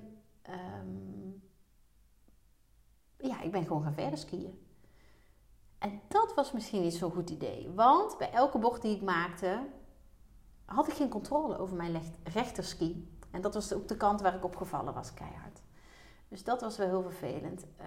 um, 0.50 1.42
ja, 3.16 3.40
ik 3.40 3.50
ben 3.52 3.62
gewoon 3.66 3.82
gaan 3.82 3.94
verder 3.94 4.18
skiën. 4.18 4.61
En 5.82 6.00
dat 6.08 6.34
was 6.34 6.52
misschien 6.52 6.82
niet 6.82 6.94
zo'n 6.94 7.10
goed 7.10 7.30
idee, 7.30 7.70
want 7.74 8.18
bij 8.18 8.30
elke 8.30 8.58
bocht 8.58 8.82
die 8.82 8.96
ik 8.96 9.02
maakte, 9.02 9.58
had 10.64 10.88
ik 10.88 10.94
geen 10.94 11.08
controle 11.08 11.58
over 11.58 11.76
mijn 11.76 12.02
rechterski. 12.24 13.18
En 13.30 13.40
dat 13.40 13.54
was 13.54 13.72
ook 13.72 13.88
de 13.88 13.96
kant 13.96 14.20
waar 14.20 14.34
ik 14.34 14.44
op 14.44 14.56
gevallen 14.56 14.94
was, 14.94 15.14
keihard. 15.14 15.62
Dus 16.28 16.44
dat 16.44 16.60
was 16.60 16.76
wel 16.76 16.88
heel 16.88 17.02
vervelend. 17.02 17.62
Uh, 17.62 17.86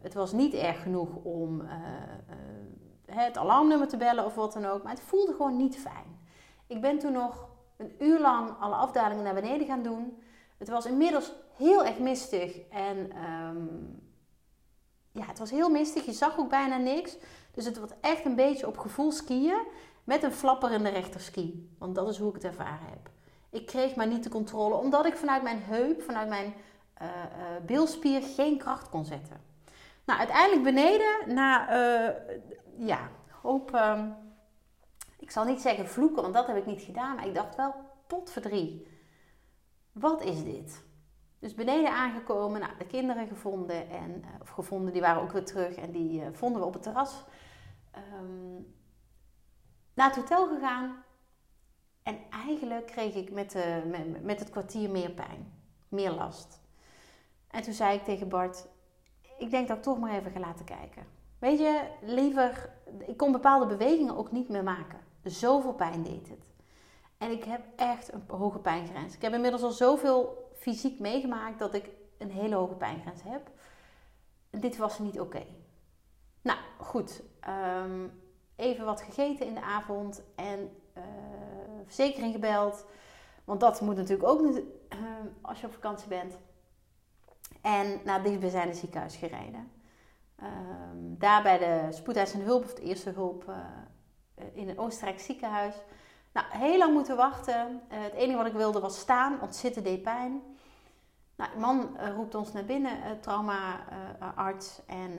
het 0.00 0.14
was 0.14 0.32
niet 0.32 0.54
erg 0.54 0.82
genoeg 0.82 1.14
om 1.22 1.60
uh, 1.60 1.68
uh, 1.70 3.16
het 3.16 3.38
alarmnummer 3.38 3.88
te 3.88 3.96
bellen 3.96 4.24
of 4.24 4.34
wat 4.34 4.52
dan 4.52 4.64
ook. 4.64 4.82
Maar 4.82 4.92
het 4.92 5.02
voelde 5.02 5.32
gewoon 5.32 5.56
niet 5.56 5.78
fijn. 5.78 6.18
Ik 6.66 6.80
ben 6.80 6.98
toen 6.98 7.12
nog 7.12 7.48
een 7.76 7.94
uur 7.98 8.20
lang 8.20 8.50
alle 8.60 8.74
afdalingen 8.74 9.24
naar 9.24 9.34
beneden 9.34 9.66
gaan 9.66 9.82
doen. 9.82 10.22
Het 10.56 10.68
was 10.68 10.86
inmiddels 10.86 11.32
heel 11.56 11.84
erg 11.84 11.98
mistig. 11.98 12.60
En 12.68 13.10
um, 13.30 14.07
ja, 15.12 15.26
het 15.26 15.38
was 15.38 15.50
heel 15.50 15.70
mistig. 15.70 16.04
Je 16.04 16.12
zag 16.12 16.38
ook 16.38 16.48
bijna 16.48 16.76
niks. 16.76 17.16
Dus 17.50 17.64
het 17.64 17.78
was 17.78 17.90
echt 18.00 18.24
een 18.24 18.34
beetje 18.34 18.66
op 18.66 18.78
gevoel 18.78 19.12
skiën. 19.12 19.66
Met 20.04 20.22
een 20.22 20.32
flapper 20.32 20.72
in 20.72 20.82
de 20.82 20.88
rechterski. 20.88 21.74
Want 21.78 21.94
dat 21.94 22.08
is 22.08 22.18
hoe 22.18 22.28
ik 22.28 22.34
het 22.34 22.44
ervaren 22.44 22.88
heb. 22.88 23.10
Ik 23.50 23.66
kreeg 23.66 23.94
maar 23.94 24.06
niet 24.06 24.22
de 24.22 24.30
controle. 24.30 24.74
Omdat 24.74 25.06
ik 25.06 25.16
vanuit 25.16 25.42
mijn 25.42 25.62
heup, 25.62 26.02
vanuit 26.02 26.28
mijn 26.28 26.54
uh, 27.02 27.08
uh, 27.08 27.66
bilspier 27.66 28.22
geen 28.22 28.58
kracht 28.58 28.88
kon 28.88 29.04
zetten. 29.04 29.40
Nou, 30.04 30.18
uiteindelijk 30.18 30.62
beneden, 30.62 31.34
na 31.34 31.72
uh, 31.72 32.14
ja, 32.78 33.10
hoop, 33.42 33.74
um, 33.74 34.14
ik 35.18 35.30
zal 35.30 35.44
niet 35.44 35.60
zeggen 35.60 35.88
vloeken, 35.88 36.22
want 36.22 36.34
dat 36.34 36.46
heb 36.46 36.56
ik 36.56 36.66
niet 36.66 36.82
gedaan, 36.82 37.16
maar 37.16 37.26
ik 37.26 37.34
dacht 37.34 37.56
wel, 37.56 37.74
potverdrie. 38.06 38.86
Wat 39.92 40.22
is 40.22 40.44
dit? 40.44 40.82
Dus 41.38 41.54
beneden 41.54 41.92
aangekomen, 41.92 42.60
nou, 42.60 42.72
de 42.78 42.86
kinderen 42.86 43.26
gevonden. 43.26 43.90
En, 43.90 44.22
eh, 44.24 44.40
of 44.40 44.48
gevonden, 44.48 44.92
die 44.92 45.02
waren 45.02 45.22
ook 45.22 45.32
weer 45.32 45.44
terug. 45.44 45.74
En 45.74 45.90
die 45.90 46.20
uh, 46.20 46.26
vonden 46.32 46.60
we 46.60 46.66
op 46.66 46.72
het 46.72 46.82
terras. 46.82 47.24
Um, 48.20 48.74
naar 49.94 50.06
het 50.06 50.16
hotel 50.16 50.46
gegaan. 50.46 51.04
En 52.02 52.18
eigenlijk 52.30 52.86
kreeg 52.86 53.14
ik 53.14 53.30
met, 53.32 53.50
de, 53.50 53.82
met, 53.86 54.24
met 54.24 54.40
het 54.40 54.50
kwartier 54.50 54.90
meer 54.90 55.10
pijn. 55.10 55.52
Meer 55.88 56.10
last. 56.10 56.60
En 57.50 57.62
toen 57.62 57.72
zei 57.72 57.96
ik 57.96 58.04
tegen 58.04 58.28
Bart... 58.28 58.66
Ik 59.38 59.50
denk 59.50 59.68
dat 59.68 59.76
ik 59.76 59.82
toch 59.82 59.98
maar 59.98 60.18
even 60.18 60.30
ga 60.30 60.40
laten 60.40 60.64
kijken. 60.64 61.06
Weet 61.38 61.58
je, 61.58 61.82
liever... 62.00 62.70
Ik 63.06 63.16
kon 63.16 63.32
bepaalde 63.32 63.66
bewegingen 63.66 64.16
ook 64.16 64.32
niet 64.32 64.48
meer 64.48 64.62
maken. 64.62 64.98
Zoveel 65.24 65.74
pijn 65.74 66.02
deed 66.02 66.28
het. 66.28 66.46
En 67.18 67.30
ik 67.30 67.44
heb 67.44 67.60
echt 67.76 68.12
een 68.12 68.22
hoge 68.26 68.58
pijngrens. 68.58 69.14
Ik 69.14 69.22
heb 69.22 69.32
inmiddels 69.32 69.62
al 69.62 69.70
zoveel 69.70 70.47
fysiek 70.58 70.98
meegemaakt 70.98 71.58
dat 71.58 71.74
ik 71.74 71.90
een 72.18 72.30
hele 72.30 72.54
hoge 72.54 72.74
pijngrens 72.74 73.22
heb. 73.22 73.50
Dit 74.50 74.76
was 74.76 74.98
niet 74.98 75.20
oké. 75.20 75.42
Nou, 76.42 76.58
goed. 76.78 77.22
Ehm, 77.40 78.06
even 78.56 78.84
wat 78.84 79.02
gegeten 79.02 79.46
in 79.46 79.54
de 79.54 79.62
avond 79.62 80.22
en 80.34 80.70
uh, 80.96 81.02
verzekering 81.84 82.32
gebeld. 82.32 82.84
Want 83.44 83.60
dat 83.60 83.80
moet 83.80 83.96
natuurlijk 83.96 84.28
ook 84.28 84.40
uh, 84.40 84.58
als 85.40 85.60
je 85.60 85.66
op 85.66 85.72
vakantie 85.72 86.08
bent. 86.08 86.36
En 87.60 88.00
naar 88.04 88.22
het 88.22 88.76
ziekenhuis 88.76 89.16
gereden. 89.16 89.70
Um, 90.42 91.16
daar 91.18 91.42
bij 91.42 91.58
de 91.58 91.86
spoedeisende 91.90 92.44
hulp, 92.44 92.64
of 92.64 92.74
de 92.74 92.82
eerste 92.82 93.10
hulp 93.10 93.44
uh, 93.48 93.56
in 94.52 94.68
een 94.68 94.78
Oostenrijk 94.78 95.20
ziekenhuis. 95.20 95.74
Nou, 96.38 96.50
heel 96.50 96.78
lang 96.78 96.92
moeten 96.92 97.16
wachten. 97.16 97.80
Uh, 97.92 97.98
het 98.02 98.12
enige 98.12 98.36
wat 98.36 98.46
ik 98.46 98.52
wilde 98.52 98.80
was 98.80 98.98
staan, 98.98 99.40
ontzettend 99.40 99.84
deed 99.84 100.02
pijn. 100.02 100.42
Nou, 101.36 101.58
man 101.58 101.96
uh, 101.96 102.14
roept 102.14 102.34
ons 102.34 102.52
naar 102.52 102.64
binnen, 102.64 102.92
uh, 102.98 103.04
traumaarts, 103.20 104.80
en 104.86 105.18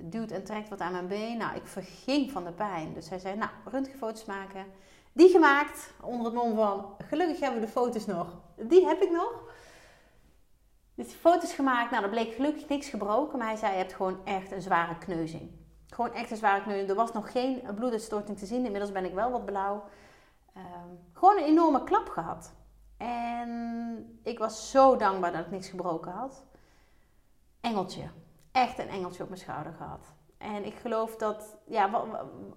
duwt 0.00 0.30
en 0.30 0.44
trekt 0.44 0.68
wat 0.68 0.80
aan 0.80 0.92
mijn 0.92 1.06
been. 1.06 1.38
Nou, 1.38 1.56
ik 1.56 1.66
verging 1.66 2.30
van 2.30 2.44
de 2.44 2.52
pijn. 2.52 2.92
Dus 2.92 3.08
hij 3.08 3.18
zei, 3.18 3.36
nou, 3.36 3.50
röntgenfoto's 3.64 4.24
maken. 4.24 4.64
Die 5.12 5.28
gemaakt, 5.28 5.92
onder 6.02 6.24
het 6.24 6.34
mom 6.34 6.54
van, 6.54 6.96
gelukkig 7.08 7.40
hebben 7.40 7.60
we 7.60 7.66
de 7.66 7.72
foto's 7.72 8.06
nog. 8.06 8.34
Die 8.56 8.86
heb 8.86 9.02
ik 9.02 9.10
nog. 9.10 9.42
Dus 10.94 11.12
foto's 11.12 11.52
gemaakt, 11.52 11.90
nou, 11.90 12.02
er 12.02 12.10
bleek 12.10 12.34
gelukkig 12.34 12.68
niks 12.68 12.88
gebroken. 12.88 13.38
Maar 13.38 13.48
hij 13.48 13.56
zei, 13.56 13.72
je 13.72 13.78
hebt 13.78 13.92
gewoon 13.94 14.18
echt 14.24 14.52
een 14.52 14.62
zware 14.62 14.98
kneuzing. 14.98 15.50
Gewoon 15.88 16.12
echt 16.12 16.30
een 16.30 16.36
zware 16.36 16.62
kneuzing. 16.62 16.88
Er 16.88 16.94
was 16.94 17.12
nog 17.12 17.32
geen 17.32 17.62
bloeduitstorting 17.74 18.38
te 18.38 18.46
zien. 18.46 18.64
Inmiddels 18.64 18.92
ben 18.92 19.04
ik 19.04 19.14
wel 19.14 19.30
wat 19.30 19.44
blauw. 19.44 19.84
Ehm, 20.56 20.94
gewoon 21.12 21.36
een 21.36 21.44
enorme 21.44 21.84
klap 21.84 22.08
gehad. 22.08 22.52
En 22.96 24.20
ik 24.22 24.38
was 24.38 24.70
zo 24.70 24.96
dankbaar 24.96 25.32
dat 25.32 25.44
ik 25.44 25.50
niks 25.50 25.68
gebroken 25.68 26.12
had. 26.12 26.44
Engeltje. 27.60 28.10
Echt 28.52 28.78
een 28.78 28.88
engeltje 28.88 29.22
op 29.22 29.28
mijn 29.28 29.40
schouder 29.40 29.72
gehad. 29.72 30.06
En 30.38 30.64
ik 30.64 30.74
geloof 30.74 31.16
dat, 31.16 31.56
ja, 31.64 32.06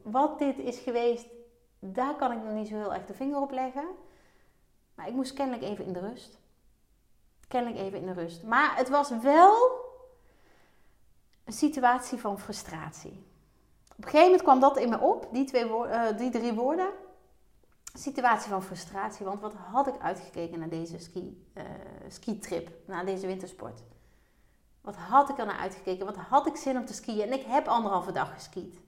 wat, 0.03 0.39
dit 0.39 0.57
is 0.57 0.79
geweest, 0.79 1.25
daar 1.79 2.15
kan 2.15 2.31
ik 2.31 2.43
nog 2.43 2.53
niet 2.53 2.67
zo 2.67 2.75
heel 2.75 2.93
erg 2.93 3.05
de 3.05 3.13
vinger 3.13 3.41
op 3.41 3.51
leggen. 3.51 3.87
Maar 4.95 5.07
ik 5.07 5.13
moest 5.13 5.33
kennelijk 5.33 5.63
even 5.63 5.85
in 5.85 5.93
de 5.93 5.99
rust. 5.99 6.39
Kennelijk 7.47 7.81
even 7.81 7.99
in 7.99 8.05
de 8.05 8.13
rust. 8.13 8.43
Maar 8.43 8.75
het 8.75 8.89
was 8.89 9.09
wel 9.09 9.55
een 11.43 11.53
situatie 11.53 12.17
van 12.17 12.39
frustratie. 12.39 13.23
Op 13.91 13.97
een 13.97 14.03
gegeven 14.03 14.25
moment 14.25 14.41
kwam 14.41 14.59
dat 14.59 14.77
in 14.77 14.89
me 14.89 14.99
op, 14.99 15.27
die, 15.31 15.45
twee, 15.45 15.65
uh, 15.69 16.17
die 16.17 16.29
drie 16.29 16.53
woorden 16.53 16.89
situatie 17.93 18.49
van 18.49 18.63
frustratie. 18.63 19.25
Want 19.25 19.41
wat 19.41 19.53
had 19.53 19.87
ik 19.87 19.99
uitgekeken 19.99 20.59
naar 20.59 20.69
deze 20.69 20.99
ski, 20.99 21.47
uh, 21.53 21.63
skitrip, 22.07 22.69
naar 22.87 23.05
deze 23.05 23.27
wintersport? 23.27 23.83
Wat 24.81 24.95
had 24.95 25.29
ik 25.29 25.37
er 25.37 25.45
naar 25.45 25.59
uitgekeken? 25.59 26.05
Wat 26.05 26.15
had 26.15 26.47
ik 26.47 26.55
zin 26.55 26.77
om 26.77 26.85
te 26.85 26.93
skiën? 26.93 27.21
En 27.21 27.33
ik 27.33 27.45
heb 27.45 27.67
anderhalve 27.67 28.11
dag 28.11 28.33
geskiet. 28.33 28.81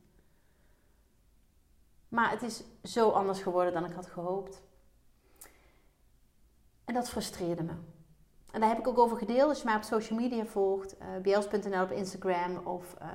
Maar 2.07 2.29
het 2.29 2.41
is 2.41 2.63
zo 2.83 3.09
anders 3.09 3.41
geworden 3.41 3.73
dan 3.73 3.85
ik 3.85 3.93
had 3.93 4.07
gehoopt. 4.07 4.61
En 6.85 6.93
dat 6.93 7.09
frustreerde 7.09 7.63
me. 7.63 7.73
En 8.51 8.59
daar 8.59 8.69
heb 8.69 8.79
ik 8.79 8.87
ook 8.87 8.97
over 8.97 9.17
gedeeld. 9.17 9.49
Als 9.49 9.59
je 9.59 9.65
mij 9.65 9.75
op 9.75 9.83
social 9.83 10.19
media 10.19 10.45
volgt, 10.45 10.95
uh, 11.01 11.15
eh, 11.15 11.21
bjels.nl 11.21 11.83
op 11.83 11.91
Instagram 11.91 12.67
of 12.67 12.95
uh, 13.01 13.07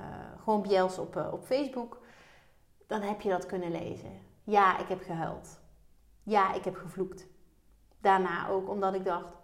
gewoon 0.43 0.61
bjels 0.61 0.97
op, 0.97 1.15
op 1.31 1.43
Facebook, 1.43 2.01
dan 2.87 3.01
heb 3.01 3.21
je 3.21 3.29
dat 3.29 3.45
kunnen 3.45 3.71
lezen. 3.71 4.11
Ja, 4.43 4.79
ik 4.79 4.87
heb 4.87 5.03
gehuild. 5.03 5.59
Ja, 6.27 6.53
ik 6.53 6.63
heb 6.63 6.75
gevloekt. 6.75 7.27
Daarna 7.99 8.47
ook 8.47 8.69
omdat 8.69 8.93
ik 8.93 9.05
dacht: 9.05 9.35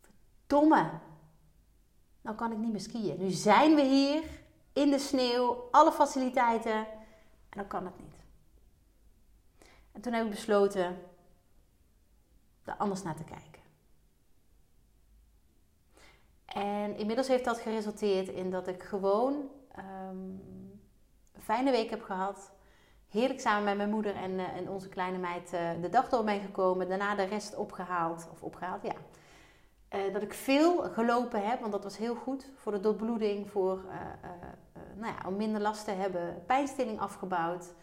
verdomme, 0.00 0.90
nou 2.20 2.36
kan 2.36 2.52
ik 2.52 2.58
niet 2.58 2.72
meer 2.72 2.80
skiën. 2.80 3.18
Nu 3.18 3.30
zijn 3.30 3.74
we 3.74 3.82
hier 3.82 4.22
in 4.72 4.90
de 4.90 4.98
sneeuw, 4.98 5.68
alle 5.70 5.92
faciliteiten 5.92 6.76
en 7.48 7.56
dan 7.56 7.66
kan 7.66 7.84
het 7.84 7.98
niet. 7.98 8.16
En 9.92 10.00
toen 10.00 10.12
heb 10.12 10.24
ik 10.24 10.30
besloten 10.30 10.98
er 12.64 12.76
anders 12.76 13.02
naar 13.02 13.16
te 13.16 13.24
kijken. 13.24 13.62
En 16.44 16.96
inmiddels 16.96 17.28
heeft 17.28 17.44
dat 17.44 17.58
geresulteerd 17.58 18.28
in 18.28 18.50
dat 18.50 18.68
ik 18.68 18.82
gewoon 18.82 19.32
um, 19.78 20.42
een 21.32 21.42
fijne 21.42 21.70
week 21.70 21.90
heb 21.90 22.02
gehad 22.02 22.53
heerlijk 23.14 23.40
samen 23.40 23.64
met 23.64 23.76
mijn 23.76 23.90
moeder 23.90 24.16
en, 24.16 24.30
uh, 24.30 24.56
en 24.56 24.68
onze 24.68 24.88
kleine 24.88 25.18
meid 25.18 25.52
uh, 25.52 25.70
de 25.80 25.88
dag 25.88 26.08
door 26.08 26.24
ben 26.24 26.40
gekomen. 26.40 26.88
Daarna 26.88 27.14
de 27.14 27.24
rest 27.24 27.56
opgehaald. 27.56 28.28
Of 28.32 28.42
opgehaald, 28.42 28.82
ja. 28.82 28.94
Uh, 29.94 30.12
dat 30.12 30.22
ik 30.22 30.32
veel 30.32 30.82
gelopen 30.82 31.48
heb, 31.48 31.60
want 31.60 31.72
dat 31.72 31.82
was 31.82 31.96
heel 31.96 32.14
goed 32.14 32.50
voor 32.54 32.72
de 32.72 32.80
doorbloeding, 32.80 33.50
voor 33.50 33.84
nou 34.94 35.12
ja, 35.12 35.28
om 35.28 35.36
minder 35.36 35.60
last 35.60 35.84
te 35.84 35.90
hebben, 35.90 36.42
pijnstilling 36.46 37.00
afgebouwd. 37.00 37.74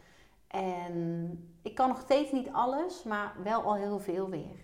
En 0.48 1.54
ik 1.62 1.76
kan 1.76 1.88
nog 1.88 2.00
steeds 2.00 2.32
niet 2.32 2.50
alles, 2.52 3.04
maar 3.04 3.34
wel 3.44 3.62
al 3.62 3.76
heel 3.76 4.00
veel 4.00 4.30
weer. 4.30 4.60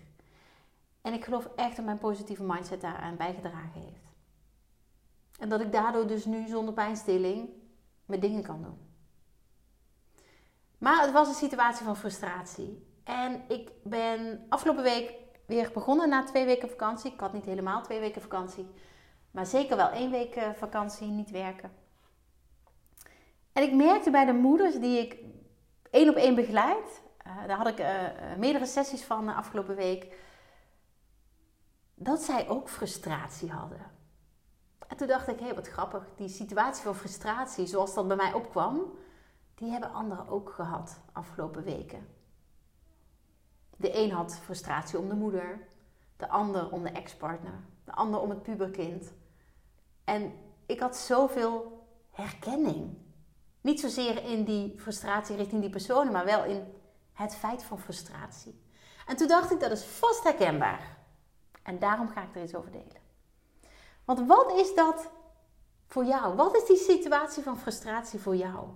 En 1.02 1.12
ik 1.12 1.24
geloof 1.24 1.48
echt 1.56 1.76
dat 1.76 1.84
mijn 1.84 1.98
positieve 1.98 2.42
mindset 2.42 2.80
daaraan 2.80 3.16
bijgedragen 3.16 3.80
heeft. 3.80 4.06
En 5.38 5.48
dat 5.48 5.60
ik 5.60 5.72
daardoor 5.72 6.06
dus 6.06 6.24
nu 6.24 6.48
zonder 6.48 6.74
pijnstilling 6.74 7.48
mijn 8.06 8.20
dingen 8.20 8.42
kan 8.42 8.62
doen. 8.62 8.87
Maar 10.78 11.02
het 11.02 11.12
was 11.12 11.28
een 11.28 11.34
situatie 11.34 11.84
van 11.84 11.96
frustratie. 11.96 12.86
En 13.04 13.42
ik 13.48 13.70
ben 13.82 14.46
afgelopen 14.48 14.82
week 14.82 15.14
weer 15.46 15.70
begonnen 15.72 16.08
na 16.08 16.24
twee 16.24 16.44
weken 16.44 16.68
vakantie. 16.68 17.12
Ik 17.12 17.20
had 17.20 17.32
niet 17.32 17.44
helemaal 17.44 17.82
twee 17.82 18.00
weken 18.00 18.22
vakantie, 18.22 18.70
maar 19.30 19.46
zeker 19.46 19.76
wel 19.76 19.90
één 19.90 20.10
week 20.10 20.34
eh, 20.34 20.50
vakantie, 20.52 21.06
niet 21.06 21.30
werken. 21.30 21.72
En 23.52 23.62
ik 23.62 23.72
merkte 23.72 24.10
bij 24.10 24.24
de 24.24 24.32
moeders 24.32 24.74
die 24.74 24.98
ik 24.98 25.16
één 25.90 26.08
op 26.08 26.14
één 26.14 26.34
begeleid, 26.34 27.02
uh, 27.26 27.46
daar 27.46 27.56
had 27.56 27.66
ik 27.66 27.80
uh, 27.80 27.86
meerdere 28.36 28.66
sessies 28.66 29.04
van 29.04 29.26
de 29.26 29.32
afgelopen 29.32 29.76
week, 29.76 30.16
dat 31.94 32.22
zij 32.22 32.48
ook 32.48 32.68
frustratie 32.68 33.50
hadden. 33.50 33.80
En 34.86 34.96
toen 34.96 35.06
dacht 35.06 35.28
ik, 35.28 35.38
hé, 35.38 35.44
hey, 35.44 35.54
wat 35.54 35.68
grappig, 35.68 36.08
die 36.16 36.28
situatie 36.28 36.82
van 36.82 36.94
frustratie, 36.94 37.66
zoals 37.66 37.94
dat 37.94 38.08
bij 38.08 38.16
mij 38.16 38.32
opkwam, 38.32 38.98
die 39.58 39.70
hebben 39.70 39.92
anderen 39.92 40.28
ook 40.28 40.50
gehad 40.50 41.00
afgelopen 41.12 41.64
weken. 41.64 42.08
De 43.76 43.98
een 43.98 44.10
had 44.10 44.38
frustratie 44.38 44.98
om 44.98 45.08
de 45.08 45.14
moeder, 45.14 45.68
de 46.16 46.28
ander 46.28 46.70
om 46.70 46.82
de 46.82 46.90
ex-partner, 46.90 47.60
de 47.84 47.92
ander 47.92 48.20
om 48.20 48.30
het 48.30 48.42
puberkind. 48.42 49.12
En 50.04 50.32
ik 50.66 50.80
had 50.80 50.96
zoveel 50.96 51.86
herkenning. 52.10 52.96
Niet 53.60 53.80
zozeer 53.80 54.24
in 54.24 54.44
die 54.44 54.78
frustratie 54.78 55.36
richting 55.36 55.60
die 55.60 55.70
personen, 55.70 56.12
maar 56.12 56.24
wel 56.24 56.44
in 56.44 56.72
het 57.12 57.34
feit 57.34 57.62
van 57.62 57.78
frustratie. 57.78 58.62
En 59.06 59.16
toen 59.16 59.28
dacht 59.28 59.50
ik, 59.50 59.60
dat 59.60 59.70
is 59.70 59.84
vast 59.84 60.22
herkenbaar. 60.22 60.96
En 61.62 61.78
daarom 61.78 62.08
ga 62.08 62.22
ik 62.22 62.34
er 62.34 62.42
iets 62.42 62.54
over 62.54 62.70
delen. 62.70 63.06
Want 64.04 64.26
wat 64.26 64.52
is 64.52 64.74
dat 64.74 65.10
voor 65.86 66.04
jou? 66.04 66.36
Wat 66.36 66.56
is 66.56 66.66
die 66.66 66.76
situatie 66.76 67.42
van 67.42 67.58
frustratie 67.58 68.20
voor 68.20 68.36
jou? 68.36 68.68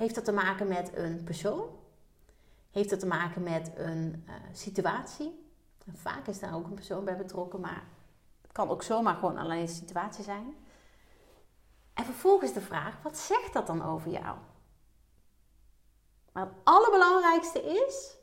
Heeft 0.00 0.14
dat 0.14 0.24
te 0.24 0.32
maken 0.32 0.68
met 0.68 0.96
een 0.96 1.24
persoon? 1.24 1.78
Heeft 2.70 2.90
dat 2.90 3.00
te 3.00 3.06
maken 3.06 3.42
met 3.42 3.72
een 3.74 4.24
uh, 4.28 4.34
situatie? 4.52 5.52
Vaak 5.92 6.26
is 6.26 6.38
daar 6.38 6.54
ook 6.54 6.66
een 6.66 6.74
persoon 6.74 7.04
bij 7.04 7.16
betrokken, 7.16 7.60
maar 7.60 7.84
het 8.42 8.52
kan 8.52 8.68
ook 8.68 8.82
zomaar 8.82 9.14
gewoon 9.14 9.38
alleen 9.38 9.60
een 9.60 9.68
situatie 9.68 10.24
zijn. 10.24 10.54
En 11.94 12.04
vervolgens 12.04 12.52
de 12.52 12.60
vraag: 12.60 13.02
wat 13.02 13.18
zegt 13.18 13.52
dat 13.52 13.66
dan 13.66 13.84
over 13.84 14.10
jou? 14.10 14.38
Maar 16.32 16.44
het 16.46 16.54
allerbelangrijkste 16.64 17.62
is: 17.62 18.16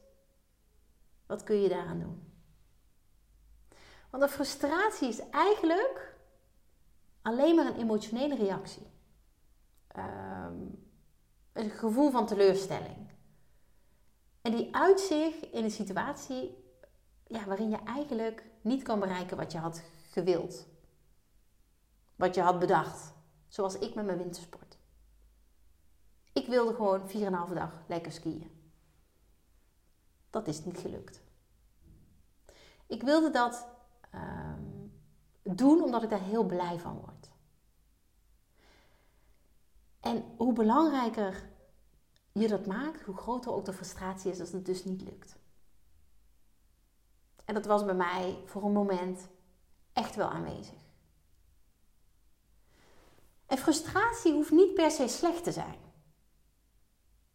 wat 1.26 1.44
kun 1.44 1.62
je 1.62 1.70
daaraan 1.70 2.00
doen? 2.00 2.34
Want 4.10 4.24
een 4.24 4.30
frustratie 4.30 5.08
is 5.08 5.30
eigenlijk 5.30 6.16
alleen 7.22 7.56
maar 7.56 7.66
een 7.66 7.80
emotionele 7.80 8.36
reactie. 8.36 8.88
Um, 9.98 10.77
een 11.58 11.70
gevoel 11.70 12.12
van 12.12 12.26
teleurstelling. 12.26 13.08
En 14.42 14.52
die 14.52 14.76
uit 14.76 15.00
zich 15.00 15.50
in 15.52 15.64
een 15.64 15.72
situatie 15.72 16.66
ja, 17.28 17.46
waarin 17.46 17.70
je 17.70 17.78
eigenlijk 17.84 18.44
niet 18.62 18.84
kan 18.84 19.00
bereiken 19.00 19.38
wat 19.38 19.52
je 19.52 19.58
had 19.58 19.82
gewild. 20.12 20.66
Wat 22.16 22.36
je 22.36 22.42
had 22.42 22.60
bedacht. 22.60 23.14
Zoals 23.48 23.78
ik 23.78 23.96
met 23.96 24.06
mijn 24.06 24.18
wintersport. 24.18 24.78
Ik 26.34 26.48
wilde 26.48 26.74
gewoon 26.74 27.10
4,5 27.48 27.54
dag 27.54 27.72
lekker 27.88 28.12
skiën. 28.12 28.72
Dat 30.30 30.48
is 30.48 30.66
niet 30.66 30.78
gelukt. 30.78 31.22
Ik 32.88 33.04
wilde 33.04 33.30
dat 33.30 33.68
ehm, 34.12 34.62
doen 35.42 35.84
omdat 35.84 36.04
ik 36.04 36.10
daar 36.10 36.22
heel 36.22 36.44
blij 36.44 36.80
van 36.80 37.00
word. 37.00 37.17
En 40.00 40.24
hoe 40.38 40.54
belangrijker 40.54 41.50
je 42.32 42.48
dat 42.48 42.66
maakt, 42.66 43.02
hoe 43.02 43.18
groter 43.18 43.52
ook 43.52 43.66
de 43.66 43.74
frustratie 43.74 44.32
is 44.32 44.40
als 44.40 44.52
het 44.52 44.66
dus 44.66 44.84
niet 44.84 45.02
lukt. 45.02 45.38
En 47.46 47.54
dat 47.54 47.66
was 47.66 47.86
bij 47.86 47.96
mij 47.96 48.38
voor 48.46 48.64
een 48.64 48.72
moment 48.72 49.28
echt 49.94 50.16
wel 50.16 50.30
aanwezig. 50.30 50.86
En 53.46 53.58
frustratie 53.58 54.34
hoeft 54.34 54.52
niet 54.52 54.74
per 54.74 54.92
se 54.92 55.08
slecht 55.08 55.44
te 55.44 55.52
zijn. 55.52 55.76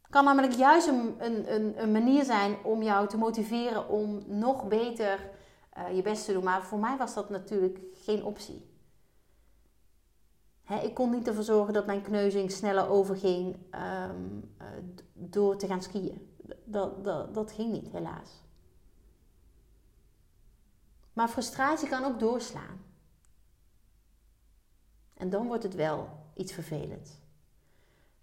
Het 0.03 0.11
kan 0.11 0.25
namelijk 0.25 0.53
juist 0.53 0.87
een, 0.87 1.15
een, 1.19 1.83
een 1.83 1.93
manier 1.93 2.25
zijn 2.25 2.65
om 2.65 2.83
jou 2.83 3.09
te 3.09 3.17
motiveren 3.17 3.89
om 3.89 4.23
nog 4.27 4.69
beter 4.69 5.31
uh, 5.79 5.97
je 5.97 6.03
best 6.03 6.25
te 6.25 6.33
doen. 6.33 6.45
Maar 6.45 6.63
voor 6.63 6.79
mij 6.79 6.97
was 6.97 7.15
dat 7.15 7.31
natuurlijk 7.31 7.79
geen 7.95 8.25
optie. 8.25 8.72
Ik 10.69 10.95
kon 10.95 11.11
niet 11.11 11.27
ervoor 11.27 11.43
zorgen 11.43 11.75
dat 11.75 11.87
mijn 11.87 12.03
kneuzing 12.03 12.51
sneller 12.51 12.89
overging 12.89 13.57
um, 13.75 14.51
uh, 14.61 14.67
door 15.13 15.57
te 15.57 15.67
gaan 15.67 15.83
skiën. 15.83 16.37
Dat, 16.65 17.05
dat, 17.05 17.35
dat 17.35 17.53
ging 17.53 17.73
niet, 17.73 17.89
helaas. 17.93 18.43
Maar 21.13 21.29
frustratie 21.29 21.89
kan 21.89 22.05
ook 22.05 22.19
doorslaan. 22.19 22.85
En 25.15 25.31
dan 25.31 25.47
wordt 25.47 25.63
het 25.63 25.75
wel 25.75 26.09
iets 26.35 26.53
vervelends. 26.53 27.11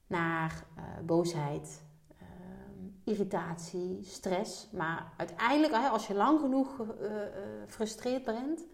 Naar 0.08 0.66
uh, 0.78 0.84
boosheid, 1.06 1.84
uh, 2.22 2.28
irritatie, 3.04 4.04
stress. 4.04 4.70
Maar 4.72 5.14
uiteindelijk, 5.18 5.74
als 5.74 6.08
je 6.08 6.14
lang 6.14 6.40
genoeg 6.40 6.76
gefrustreerd 7.66 8.28
uh, 8.28 8.34
bent, 8.34 8.66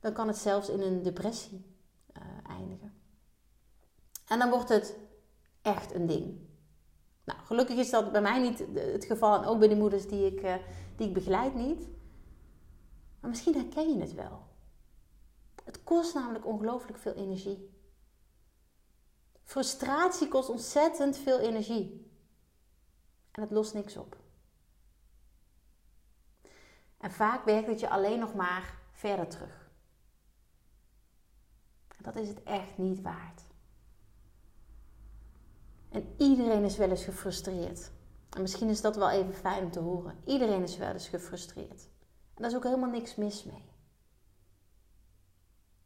dan 0.00 0.12
kan 0.12 0.26
het 0.26 0.36
zelfs 0.36 0.68
in 0.68 0.80
een 0.80 1.02
depressie 1.02 1.64
eindigen. 2.46 2.91
En 4.32 4.38
dan 4.38 4.50
wordt 4.50 4.68
het 4.68 4.96
echt 5.62 5.94
een 5.94 6.06
ding. 6.06 6.40
Nou, 7.24 7.40
gelukkig 7.40 7.76
is 7.76 7.90
dat 7.90 8.12
bij 8.12 8.20
mij 8.20 8.40
niet 8.40 8.64
het 8.74 9.04
geval 9.04 9.42
en 9.42 9.48
ook 9.48 9.58
bij 9.58 9.68
de 9.68 9.76
moeders 9.76 10.08
die 10.08 10.26
ik, 10.26 10.60
die 10.96 11.06
ik 11.08 11.14
begeleid 11.14 11.54
niet. 11.54 11.88
Maar 13.20 13.30
misschien 13.30 13.54
herken 13.54 13.88
je 13.88 14.00
het 14.00 14.14
wel. 14.14 14.46
Het 15.64 15.82
kost 15.82 16.14
namelijk 16.14 16.46
ongelooflijk 16.46 16.98
veel 16.98 17.14
energie. 17.14 17.70
Frustratie 19.42 20.28
kost 20.28 20.48
ontzettend 20.48 21.16
veel 21.16 21.38
energie. 21.38 22.10
En 23.30 23.42
het 23.42 23.50
lost 23.50 23.74
niks 23.74 23.96
op. 23.96 24.16
En 26.98 27.12
vaak 27.12 27.44
werkt 27.44 27.68
het 27.68 27.80
je 27.80 27.88
alleen 27.88 28.18
nog 28.18 28.34
maar 28.34 28.78
verder 28.92 29.28
terug. 29.28 29.70
En 31.88 32.02
dat 32.02 32.16
is 32.16 32.28
het 32.28 32.42
echt 32.42 32.78
niet 32.78 33.02
waard. 33.02 33.50
En 35.92 36.14
iedereen 36.16 36.64
is 36.64 36.76
wel 36.76 36.90
eens 36.90 37.04
gefrustreerd. 37.04 37.90
En 38.30 38.40
misschien 38.40 38.68
is 38.68 38.80
dat 38.80 38.96
wel 38.96 39.10
even 39.10 39.34
fijn 39.34 39.64
om 39.64 39.70
te 39.70 39.80
horen. 39.80 40.18
Iedereen 40.24 40.62
is 40.62 40.76
wel 40.76 40.92
eens 40.92 41.08
gefrustreerd. 41.08 41.88
En 42.34 42.42
daar 42.42 42.50
is 42.50 42.56
ook 42.56 42.64
helemaal 42.64 42.90
niks 42.90 43.14
mis 43.14 43.44
mee. 43.44 43.70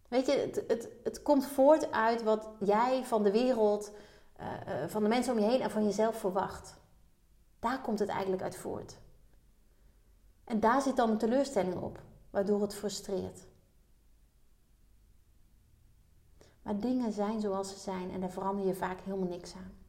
Weet 0.09 0.27
je, 0.27 0.33
het, 0.33 0.65
het, 0.69 0.89
het 1.05 1.23
komt 1.23 1.47
voort 1.47 1.93
uit 1.93 2.23
wat 2.23 2.49
jij 2.59 3.05
van 3.05 3.23
de 3.23 3.31
wereld, 3.31 3.93
uh, 4.41 4.47
uh, 4.47 4.89
van 4.89 5.03
de 5.03 5.09
mensen 5.09 5.33
om 5.33 5.39
je 5.39 5.47
heen 5.47 5.61
en 5.61 5.71
van 5.71 5.85
jezelf 5.85 6.17
verwacht. 6.17 6.77
Daar 7.59 7.81
komt 7.81 7.99
het 7.99 8.09
eigenlijk 8.09 8.43
uit 8.43 8.57
voort. 8.57 8.99
En 10.45 10.61
daar 10.61 10.83
zit 10.83 10.97
dan 10.97 11.11
een 11.11 11.19
teleurstelling 11.19 11.77
op, 11.83 12.03
waardoor 12.31 12.61
het 12.63 12.75
frustreert. 12.75 13.47
Maar 16.63 16.81
dingen 16.81 17.13
zijn 17.13 17.41
zoals 17.41 17.71
ze 17.71 17.79
zijn 17.79 18.11
en 18.11 18.21
daar 18.21 18.31
verander 18.31 18.67
je 18.67 18.75
vaak 18.75 19.01
helemaal 19.01 19.29
niks 19.29 19.55
aan. 19.55 19.86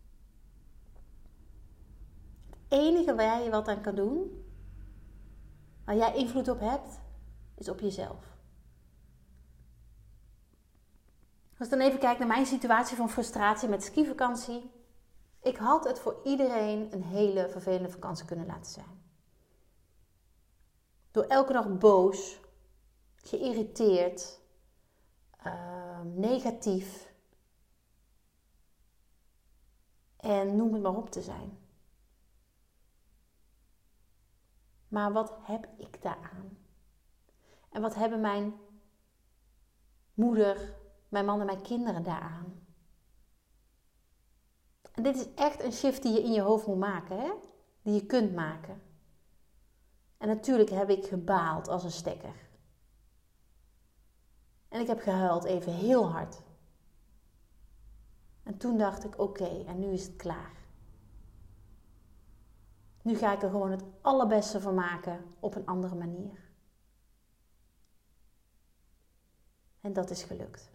Enige 2.68 3.16
waar 3.16 3.44
je 3.44 3.50
wat 3.50 3.68
aan 3.68 3.82
kan 3.82 3.96
doen, 3.96 4.46
waar 5.86 5.96
jij 5.96 6.16
invloed 6.16 6.48
op 6.48 6.60
hebt, 6.60 7.00
is 7.56 7.70
op 7.70 7.80
jezelf. 7.80 8.36
Als 11.58 11.68
ik 11.68 11.78
dan 11.78 11.88
even 11.88 12.00
kijk 12.00 12.20
naar 12.20 12.28
mijn 12.28 12.46
situatie 12.46 12.98
van 12.98 13.10
frustratie 13.10 13.70
met 13.70 13.84
skivakantie. 13.84 14.72
Ik 15.42 15.58
had 15.58 15.84
het 15.84 16.00
voor 16.00 16.20
iedereen 16.24 16.94
een 16.94 17.04
hele 17.04 17.50
vervelende 17.50 17.90
vakantie 17.90 18.26
kunnen 18.26 18.46
laten 18.46 18.72
zijn. 18.72 19.02
Door 21.12 21.24
elke 21.24 21.54
dag 21.54 21.78
boos, 21.78 22.40
geïrriteerd, 23.16 24.40
uh, 25.46 26.02
negatief 26.04 27.14
en 30.18 30.56
noem 30.56 30.74
het 30.74 30.82
maar 30.82 30.96
op 30.96 31.10
te 31.10 31.22
zijn. 31.22 31.67
Maar 34.88 35.14
wat 35.14 35.34
heb 35.42 35.68
ik 35.78 36.02
daaraan? 36.02 36.58
En 37.70 37.82
wat 37.82 37.96
hebben 37.96 38.22
mijn 38.22 38.54
moeder, 40.14 40.74
mijn 41.10 41.26
man 41.26 41.40
en 41.40 41.46
mijn 41.46 41.62
kinderen 41.62 42.04
daaraan? 42.04 42.66
En 44.92 45.04
dit 45.04 45.16
is 45.16 45.34
echt 45.34 45.64
een 45.64 45.74
shift 45.74 46.02
die 46.02 46.14
je 46.14 46.24
in 46.24 46.32
je 46.32 46.42
hoofd 46.42 46.68
moet 46.68 46.78
maken, 46.78 47.20
hè? 47.20 47.32
die 47.82 47.94
je 47.94 48.06
kunt 48.06 48.34
maken. 48.36 48.82
En 50.18 50.28
natuurlijk 50.28 50.70
heb 50.70 50.90
ik 50.90 51.06
gebaald 51.06 51.68
als 51.68 51.84
een 51.84 51.92
stekker. 51.92 52.48
En 54.70 54.82
ik 54.82 54.88
heb 54.88 55.00
gehuild 55.00 55.44
even 55.44 55.74
heel 55.74 56.12
hard. 56.12 56.42
En 58.44 58.58
toen 58.58 58.78
dacht 58.78 59.04
ik: 59.04 59.20
oké, 59.20 59.64
en 59.68 59.80
nu 59.80 59.88
is 59.88 60.06
het 60.06 60.16
klaar. 60.16 60.67
Nu 63.08 63.16
ga 63.16 63.34
ik 63.34 63.42
er 63.42 63.50
gewoon 63.50 63.72
het 63.72 63.84
allerbeste 64.02 64.62
van 64.62 64.76
maken 64.76 65.36
op 65.40 65.56
een 65.56 65.66
andere 65.66 65.96
manier. 65.96 66.52
En 69.82 69.94
dat 69.94 70.10
is 70.10 70.24
gelukt. 70.24 70.72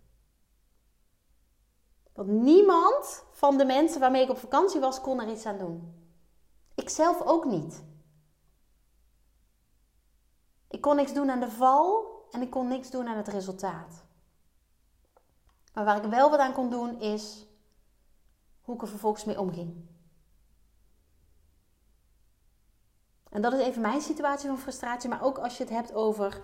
Want 2.12 2.28
niemand 2.28 3.24
van 3.30 3.58
de 3.58 3.64
mensen 3.64 4.00
waarmee 4.00 4.22
ik 4.22 4.30
op 4.30 4.38
vakantie 4.38 4.80
was, 4.80 5.00
kon 5.00 5.20
er 5.20 5.30
iets 5.30 5.46
aan 5.46 5.58
doen. 5.58 6.04
Ik 6.74 6.88
zelf 6.88 7.22
ook 7.22 7.44
niet. 7.44 7.84
Ik 10.68 10.80
kon 10.80 10.96
niks 10.96 11.14
doen 11.14 11.30
aan 11.30 11.40
de 11.40 11.50
val 11.50 12.06
en 12.30 12.42
ik 12.42 12.50
kon 12.50 12.68
niks 12.68 12.90
doen 12.90 13.08
aan 13.08 13.16
het 13.16 13.28
resultaat. 13.28 14.04
Maar 15.74 15.84
waar 15.84 16.04
ik 16.04 16.10
wel 16.10 16.30
wat 16.30 16.40
aan 16.40 16.52
kon 16.52 16.70
doen 16.70 17.00
is 17.00 17.46
hoe 18.60 18.74
ik 18.74 18.82
er 18.82 18.88
vervolgens 18.88 19.24
mee 19.24 19.40
omging. 19.40 19.91
En 23.32 23.42
dat 23.42 23.52
is 23.52 23.60
even 23.60 23.82
mijn 23.82 24.00
situatie 24.00 24.48
van 24.48 24.58
frustratie, 24.58 25.08
maar 25.08 25.22
ook 25.22 25.38
als 25.38 25.56
je 25.56 25.62
het 25.62 25.72
hebt 25.72 25.94
over 25.94 26.42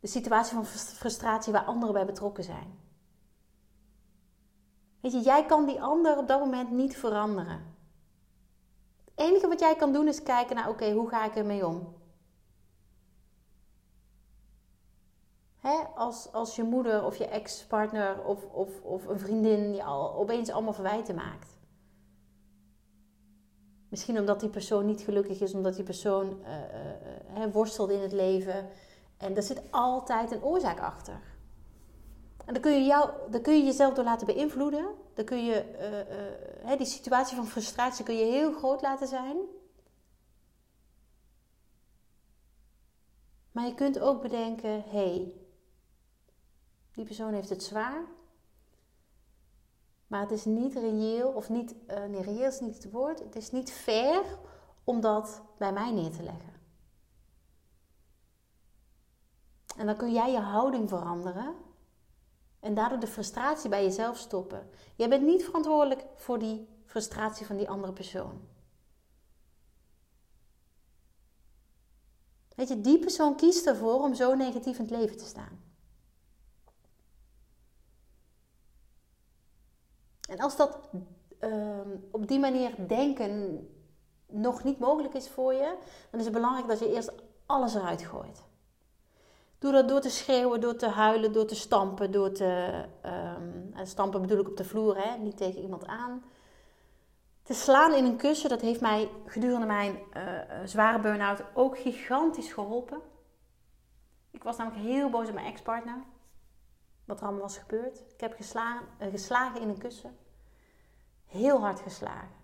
de 0.00 0.06
situatie 0.06 0.54
van 0.54 0.66
frustratie 0.66 1.52
waar 1.52 1.64
anderen 1.64 1.94
bij 1.94 2.06
betrokken 2.06 2.44
zijn. 2.44 2.78
Weet 5.00 5.12
je, 5.12 5.20
jij 5.20 5.46
kan 5.46 5.66
die 5.66 5.82
ander 5.82 6.16
op 6.18 6.28
dat 6.28 6.40
moment 6.40 6.70
niet 6.70 6.96
veranderen. 6.96 7.76
Het 9.04 9.14
enige 9.14 9.48
wat 9.48 9.60
jij 9.60 9.76
kan 9.76 9.92
doen 9.92 10.08
is 10.08 10.22
kijken 10.22 10.56
naar, 10.56 10.68
oké, 10.68 10.92
hoe 10.92 11.08
ga 11.08 11.24
ik 11.24 11.34
ermee 11.34 11.66
om? 11.66 11.94
Als, 15.94 16.32
als 16.32 16.56
je 16.56 16.62
moeder 16.62 17.04
of 17.04 17.16
je 17.16 17.26
ex-partner 17.26 18.24
of, 18.24 18.44
of, 18.44 18.80
of 18.82 19.06
een 19.06 19.18
vriendin 19.18 19.74
je 19.74 19.84
al 19.84 20.14
opeens 20.14 20.50
allemaal 20.50 20.72
verwijten 20.72 21.14
maakt. 21.14 21.58
Misschien 23.92 24.18
omdat 24.18 24.40
die 24.40 24.48
persoon 24.48 24.86
niet 24.86 25.00
gelukkig 25.00 25.40
is, 25.40 25.54
omdat 25.54 25.74
die 25.74 25.84
persoon 25.84 26.42
uh, 27.36 27.44
worstelt 27.52 27.90
in 27.90 28.00
het 28.00 28.12
leven. 28.12 28.68
En 29.16 29.36
er 29.36 29.42
zit 29.42 29.62
altijd 29.70 30.30
een 30.30 30.42
oorzaak 30.42 30.80
achter. 30.80 31.20
En 32.44 32.52
dan 32.52 32.62
kun 32.62 32.72
je, 32.72 32.84
jou, 32.84 33.10
dan 33.30 33.42
kun 33.42 33.56
je 33.56 33.64
jezelf 33.64 33.94
door 33.94 34.04
laten 34.04 34.26
beïnvloeden. 34.26 34.86
Dan 35.14 35.24
kun 35.24 35.44
je 35.44 35.64
die 36.76 36.86
situatie 36.86 37.36
van 37.36 37.46
frustratie 37.46 38.04
kun 38.04 38.16
je 38.16 38.24
heel 38.24 38.52
groot 38.52 38.82
laten 38.82 39.08
zijn. 39.08 39.36
Maar 43.52 43.66
je 43.66 43.74
kunt 43.74 43.98
ook 43.98 44.22
bedenken: 44.22 44.70
hé, 44.70 44.82
hey, 44.90 45.34
die 46.94 47.04
persoon 47.04 47.32
heeft 47.32 47.48
het 47.48 47.62
zwaar. 47.62 48.04
Maar 50.12 50.20
het 50.20 50.30
is 50.30 50.44
niet 50.44 50.74
reëel, 50.74 51.28
of 51.28 51.48
niet, 51.48 51.74
uh, 51.88 52.04
nee, 52.04 52.22
reëel 52.22 52.46
is 52.46 52.60
niet 52.60 52.74
het 52.74 52.90
woord. 52.90 53.18
Het 53.18 53.36
is 53.36 53.50
niet 53.50 53.72
fair 53.72 54.38
om 54.84 55.00
dat 55.00 55.42
bij 55.58 55.72
mij 55.72 55.92
neer 55.92 56.10
te 56.10 56.22
leggen. 56.22 56.52
En 59.76 59.86
dan 59.86 59.96
kun 59.96 60.12
jij 60.12 60.32
je 60.32 60.38
houding 60.38 60.88
veranderen. 60.88 61.54
En 62.60 62.74
daardoor 62.74 62.98
de 62.98 63.06
frustratie 63.06 63.70
bij 63.70 63.82
jezelf 63.82 64.16
stoppen. 64.16 64.70
Jij 64.96 65.08
bent 65.08 65.22
niet 65.22 65.44
verantwoordelijk 65.44 66.04
voor 66.16 66.38
die 66.38 66.68
frustratie 66.84 67.46
van 67.46 67.56
die 67.56 67.70
andere 67.70 67.92
persoon. 67.92 68.48
Weet 72.54 72.68
je, 72.68 72.80
die 72.80 72.98
persoon 72.98 73.36
kiest 73.36 73.66
ervoor 73.66 74.02
om 74.02 74.14
zo 74.14 74.34
negatief 74.34 74.78
in 74.78 74.84
het 74.84 74.96
leven 74.96 75.16
te 75.16 75.24
staan. 75.24 75.71
Als 80.42 80.56
dat 80.56 80.78
uh, 81.40 81.78
op 82.10 82.28
die 82.28 82.38
manier 82.38 82.74
denken 82.86 83.66
nog 84.26 84.64
niet 84.64 84.78
mogelijk 84.78 85.14
is 85.14 85.28
voor 85.28 85.52
je, 85.52 85.76
dan 86.10 86.20
is 86.20 86.26
het 86.26 86.34
belangrijk 86.34 86.68
dat 86.68 86.78
je 86.78 86.94
eerst 86.94 87.12
alles 87.46 87.74
eruit 87.74 88.02
gooit. 88.02 88.44
Doe 89.58 89.72
dat 89.72 89.88
door 89.88 90.00
te 90.00 90.10
schreeuwen, 90.10 90.60
door 90.60 90.76
te 90.76 90.88
huilen, 90.88 91.32
door 91.32 91.44
te 91.44 91.54
stampen, 91.54 92.10
door 92.10 92.32
te. 92.32 92.84
Um, 93.76 93.86
stampen 93.86 94.20
bedoel 94.20 94.38
ik 94.40 94.48
op 94.48 94.56
de 94.56 94.64
vloer, 94.64 94.96
hè? 94.96 95.18
niet 95.18 95.36
tegen 95.36 95.62
iemand 95.62 95.86
aan. 95.86 96.24
Te 97.42 97.54
slaan 97.54 97.94
in 97.94 98.04
een 98.04 98.16
kussen, 98.16 98.48
dat 98.48 98.60
heeft 98.60 98.80
mij 98.80 99.10
gedurende 99.26 99.66
mijn 99.66 99.98
uh, 100.16 100.22
zware 100.64 101.00
burn-out 101.00 101.42
ook 101.54 101.78
gigantisch 101.78 102.52
geholpen. 102.52 103.00
Ik 104.30 104.42
was 104.42 104.56
namelijk 104.56 104.82
heel 104.82 105.10
boos 105.10 105.28
op 105.28 105.34
mijn 105.34 105.46
ex-partner. 105.46 106.02
Wat 107.04 107.18
er 107.18 107.24
allemaal 107.24 107.42
was 107.42 107.58
gebeurd. 107.58 107.98
Ik 108.14 108.20
heb 108.20 108.34
geslagen, 108.34 108.86
uh, 109.00 109.10
geslagen 109.10 109.60
in 109.60 109.68
een 109.68 109.78
kussen. 109.78 110.16
Heel 111.32 111.60
hard 111.60 111.80
geslagen. 111.80 112.36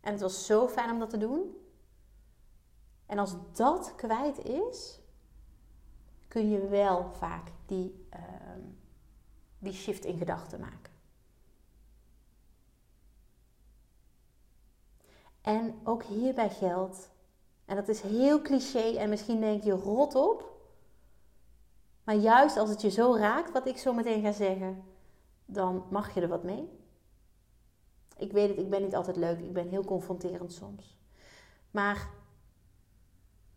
En 0.00 0.12
het 0.12 0.20
was 0.20 0.46
zo 0.46 0.68
fijn 0.68 0.90
om 0.90 0.98
dat 0.98 1.10
te 1.10 1.18
doen. 1.18 1.56
En 3.06 3.18
als 3.18 3.34
dat 3.52 3.94
kwijt 3.94 4.38
is, 4.38 5.00
kun 6.28 6.50
je 6.50 6.68
wel 6.68 7.10
vaak 7.12 7.48
die, 7.66 8.06
uh, 8.14 8.20
die 9.58 9.72
shift 9.72 10.04
in 10.04 10.18
gedachten 10.18 10.60
maken. 10.60 10.92
En 15.40 15.80
ook 15.84 16.02
hierbij 16.02 16.50
geldt, 16.50 17.10
en 17.64 17.76
dat 17.76 17.88
is 17.88 18.00
heel 18.00 18.42
cliché 18.42 18.96
en 18.96 19.08
misschien 19.08 19.40
denk 19.40 19.62
je 19.62 19.72
rot 19.72 20.14
op, 20.14 20.52
maar 22.04 22.14
juist 22.14 22.56
als 22.56 22.70
het 22.70 22.80
je 22.80 22.90
zo 22.90 23.16
raakt, 23.16 23.52
wat 23.52 23.66
ik 23.66 23.78
zo 23.78 23.92
meteen 23.92 24.22
ga 24.22 24.32
zeggen, 24.32 24.84
dan 25.46 25.86
mag 25.90 26.14
je 26.14 26.20
er 26.20 26.28
wat 26.28 26.42
mee. 26.42 26.83
Ik 28.16 28.32
weet 28.32 28.48
het, 28.48 28.58
ik 28.58 28.70
ben 28.70 28.82
niet 28.82 28.94
altijd 28.94 29.16
leuk, 29.16 29.38
ik 29.40 29.52
ben 29.52 29.68
heel 29.68 29.84
confronterend 29.84 30.52
soms. 30.52 30.98
Maar 31.70 32.08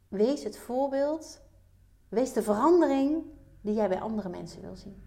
wees 0.07 0.43
het 0.43 0.57
voorbeeld, 0.57 1.41
wees 2.09 2.33
de 2.33 2.41
verandering 2.41 3.23
die 3.61 3.73
jij 3.73 3.89
bij 3.89 4.01
andere 4.01 4.29
mensen 4.29 4.61
wil 4.61 4.75
zien. 4.75 5.03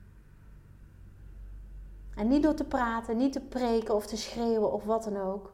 En 2.14 2.28
niet 2.28 2.42
door 2.42 2.54
te 2.54 2.64
praten, 2.64 3.16
niet 3.16 3.32
te 3.32 3.40
preken 3.40 3.94
of 3.94 4.06
te 4.06 4.16
schreeuwen 4.16 4.72
of 4.72 4.84
wat 4.84 5.04
dan 5.04 5.16
ook. 5.16 5.52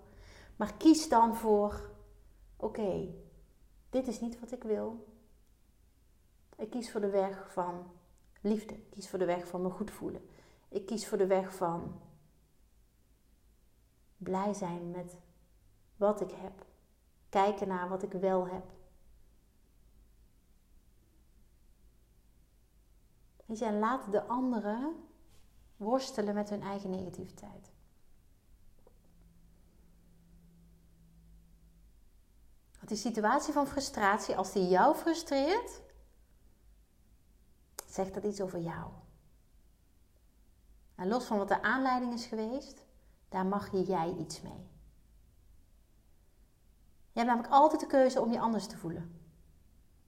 Maar 0.57 0.75
kies 0.75 1.09
dan 1.09 1.37
voor: 1.37 1.91
oké, 2.57 3.09
dit 3.91 4.09
is 4.09 4.21
niet 4.21 4.41
wat 4.41 4.53
ik 4.53 4.63
wil. 4.63 5.05
Ik 6.57 6.71
kies 6.71 6.91
voor 6.91 7.01
de 7.01 7.11
weg 7.11 7.53
van 7.53 7.91
liefde. 8.41 8.75
Ik 8.75 8.91
kies 8.91 9.09
voor 9.09 9.19
de 9.19 9.25
weg 9.25 9.49
van 9.49 9.63
me 9.63 9.71
goed 9.71 9.91
voelen. 9.91 10.29
Ik 10.69 10.87
kies 10.87 11.07
voor 11.07 11.19
de 11.19 11.27
weg 11.27 11.55
van 11.55 12.01
blij 14.17 14.55
zijn 14.55 14.91
met 14.91 15.17
wat 15.97 16.21
ik 16.21 16.31
heb. 16.31 16.65
Kijken 17.29 17.69
naar 17.69 17.89
wat 17.89 18.03
ik 18.03 18.13
wel 18.13 18.49
heb. 18.49 18.65
Weet 23.47 23.59
je, 23.59 23.65
en 23.65 23.79
laat 23.79 24.11
de 24.11 24.27
anderen 24.27 24.95
worstelen 25.77 26.35
met 26.35 26.51
hun 26.51 26.63
eigen 26.63 26.91
negativiteit. 26.91 27.71
Want 32.77 32.89
die 32.89 32.97
situatie 32.97 33.53
van 33.53 33.67
frustratie, 33.67 34.37
als 34.37 34.53
die 34.53 34.69
jou 34.69 34.95
frustreert, 34.95 35.83
zegt 37.87 38.15
dat 38.15 38.25
iets 38.25 38.41
over 38.41 38.61
jou. 38.61 38.93
En 40.95 41.09
los 41.09 41.25
van 41.25 41.39
wat 41.39 41.49
de 41.49 41.63
aanleiding 41.63 42.13
is 42.13 42.27
geweest, 42.27 42.86
daar 43.29 43.47
mag 43.47 43.71
jij 43.87 44.15
iets 44.19 44.43
mee. 44.43 44.69
Je 47.13 47.23
hebt 47.23 47.27
namelijk 47.27 47.53
altijd 47.53 47.81
de 47.81 47.87
keuze 47.87 48.21
om 48.21 48.33
je 48.33 48.41
anders 48.41 48.67
te 48.67 48.77
voelen. 48.77 49.21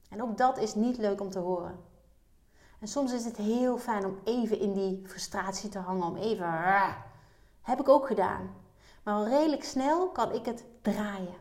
En 0.09 0.23
ook 0.23 0.37
dat 0.37 0.59
is 0.59 0.75
niet 0.75 0.99
leuk 0.99 1.21
om 1.21 1.31
te 1.31 1.39
horen. 1.39 1.79
En 2.81 2.89
soms 2.89 3.13
is 3.13 3.25
het 3.25 3.37
heel 3.37 3.79
fijn 3.79 4.05
om 4.05 4.19
even 4.25 4.59
in 4.59 4.73
die 4.73 5.07
frustratie 5.07 5.69
te 5.69 5.79
hangen, 5.79 6.07
om 6.07 6.17
even. 6.17 6.97
Heb 7.63 7.81
ik 7.81 7.89
ook 7.89 8.07
gedaan. 8.07 8.55
Maar 9.03 9.15
al 9.15 9.29
redelijk 9.29 9.65
snel 9.65 10.09
kan 10.09 10.33
ik 10.33 10.45
het 10.45 10.65
draaien. 10.83 11.35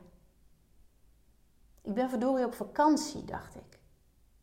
Ik 1.82 1.94
ben 1.94 2.10
verdorie 2.10 2.46
op 2.46 2.54
vakantie, 2.54 3.26
dacht 3.26 3.56
ik. 3.56 3.80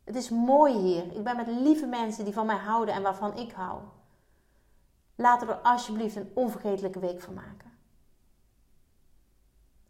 Het 0.04 0.16
is 0.16 0.30
mooi 0.30 0.78
hier. 0.78 1.16
Ik 1.16 1.24
ben 1.24 1.36
met 1.36 1.46
lieve 1.46 1.86
mensen 1.86 2.24
die 2.24 2.34
van 2.34 2.46
mij 2.46 2.56
houden 2.56 2.94
en 2.94 3.02
waarvan 3.02 3.36
ik 3.36 3.52
hou. 3.52 3.80
Laten 5.14 5.46
we 5.46 5.52
er 5.52 5.58
alsjeblieft 5.58 6.16
een 6.16 6.30
onvergetelijke 6.34 6.98
week 6.98 7.20
van 7.20 7.34
maken. 7.34 7.72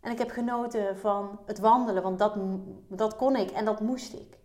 En 0.01 0.11
ik 0.11 0.19
heb 0.19 0.31
genoten 0.31 0.99
van 0.99 1.41
het 1.47 1.59
wandelen, 1.59 2.03
want 2.03 2.19
dat, 2.19 2.35
dat 2.89 3.17
kon 3.17 3.37
ik 3.37 3.51
en 3.51 3.65
dat 3.65 3.81
moest 3.81 4.13
ik. 4.13 4.39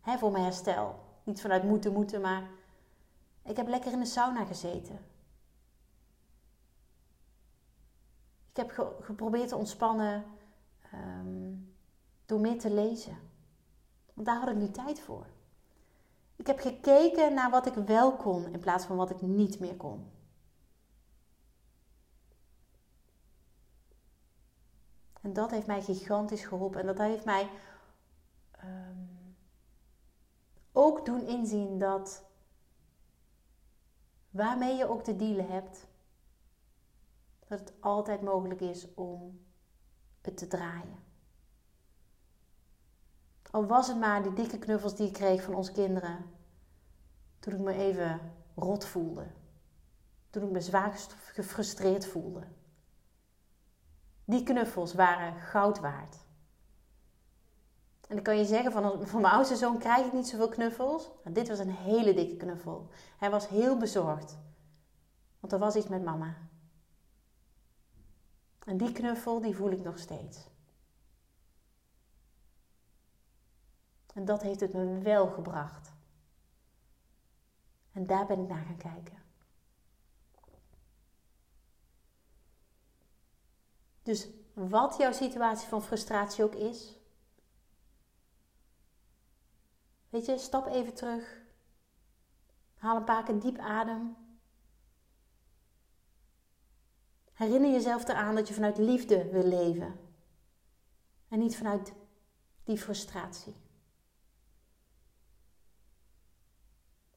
He, 0.00 0.18
voor 0.18 0.30
mijn 0.30 0.44
herstel. 0.44 0.98
Niet 1.24 1.40
vanuit 1.40 1.64
moeten, 1.64 1.92
moeten, 1.92 2.20
maar 2.20 2.48
ik 3.42 3.56
heb 3.56 3.68
lekker 3.68 3.92
in 3.92 3.98
de 3.98 4.06
sauna 4.06 4.44
gezeten. 4.44 4.98
Ik 8.50 8.56
heb 8.56 8.96
geprobeerd 9.00 9.48
te 9.48 9.56
ontspannen 9.56 10.24
ehm, 10.92 11.54
door 12.26 12.40
meer 12.40 12.58
te 12.58 12.70
lezen. 12.70 13.18
Want 14.14 14.26
daar 14.26 14.38
had 14.38 14.48
ik 14.48 14.56
nu 14.56 14.70
tijd 14.70 15.00
voor. 15.00 15.26
Ik 16.40 16.46
heb 16.46 16.58
gekeken 16.58 17.34
naar 17.34 17.50
wat 17.50 17.66
ik 17.66 17.74
wel 17.74 18.16
kon 18.16 18.52
in 18.52 18.60
plaats 18.60 18.84
van 18.84 18.96
wat 18.96 19.10
ik 19.10 19.20
niet 19.20 19.58
meer 19.58 19.76
kon. 19.76 20.10
En 25.20 25.32
dat 25.32 25.50
heeft 25.50 25.66
mij 25.66 25.82
gigantisch 25.82 26.44
geholpen. 26.44 26.80
En 26.80 26.86
dat 26.86 26.98
heeft 26.98 27.24
mij 27.24 27.50
ehm, 28.50 29.04
ook 30.72 31.04
doen 31.04 31.26
inzien 31.26 31.78
dat 31.78 32.24
waarmee 34.30 34.76
je 34.76 34.88
ook 34.88 35.02
te 35.02 35.16
dealen 35.16 35.48
hebt, 35.48 35.86
dat 37.46 37.58
het 37.58 37.72
altijd 37.80 38.22
mogelijk 38.22 38.60
is 38.60 38.94
om 38.94 39.44
het 40.20 40.36
te 40.36 40.46
draaien. 40.46 41.09
Al 43.50 43.66
was 43.66 43.88
het 43.88 43.98
maar 43.98 44.22
die 44.22 44.32
dikke 44.32 44.58
knuffels 44.58 44.96
die 44.96 45.06
ik 45.06 45.12
kreeg 45.12 45.42
van 45.42 45.54
onze 45.54 45.72
kinderen. 45.72 46.24
Toen 47.38 47.54
ik 47.54 47.60
me 47.60 47.72
even 47.72 48.20
rot 48.54 48.84
voelde. 48.84 49.26
Toen 50.30 50.42
ik 50.42 50.50
me 50.50 50.60
zwaar 50.60 51.00
gefrustreerd 51.32 52.06
voelde. 52.06 52.42
Die 54.24 54.42
knuffels 54.42 54.94
waren 54.94 55.40
goud 55.40 55.80
waard. 55.80 56.16
En 58.08 58.16
dan 58.16 58.24
kan 58.24 58.36
je 58.36 58.44
zeggen, 58.44 58.72
van, 58.72 59.06
van 59.06 59.20
mijn 59.20 59.34
oudste 59.34 59.56
zoon 59.56 59.78
krijg 59.78 60.06
ik 60.06 60.12
niet 60.12 60.28
zoveel 60.28 60.48
knuffels. 60.48 61.10
Maar 61.24 61.32
dit 61.32 61.48
was 61.48 61.58
een 61.58 61.70
hele 61.70 62.14
dikke 62.14 62.36
knuffel. 62.36 62.88
Hij 63.18 63.30
was 63.30 63.48
heel 63.48 63.76
bezorgd. 63.76 64.38
Want 65.40 65.52
er 65.52 65.58
was 65.58 65.76
iets 65.76 65.88
met 65.88 66.04
mama. 66.04 66.36
En 68.66 68.76
die 68.76 68.92
knuffel, 68.92 69.40
die 69.40 69.56
voel 69.56 69.70
ik 69.70 69.82
nog 69.82 69.98
steeds. 69.98 70.48
En 74.14 74.24
dat 74.24 74.42
heeft 74.42 74.60
het 74.60 74.72
me 74.72 74.98
wel 74.98 75.26
gebracht. 75.26 75.92
En 77.92 78.06
daar 78.06 78.26
ben 78.26 78.40
ik 78.40 78.48
naar 78.48 78.64
gaan 78.64 78.76
kijken. 78.76 79.18
Dus 84.02 84.28
wat 84.52 84.96
jouw 84.96 85.12
situatie 85.12 85.68
van 85.68 85.82
frustratie 85.82 86.44
ook 86.44 86.54
is, 86.54 86.96
weet 90.08 90.26
je, 90.26 90.38
stap 90.38 90.66
even 90.66 90.94
terug. 90.94 91.38
Haal 92.76 92.96
een 92.96 93.04
paar 93.04 93.24
keer 93.24 93.40
diep 93.40 93.58
adem. 93.58 94.16
Herinner 97.32 97.70
jezelf 97.70 98.08
eraan 98.08 98.34
dat 98.34 98.48
je 98.48 98.54
vanuit 98.54 98.78
liefde 98.78 99.30
wil 99.30 99.44
leven 99.44 99.98
en 101.28 101.38
niet 101.38 101.56
vanuit 101.56 101.92
die 102.64 102.78
frustratie. 102.78 103.54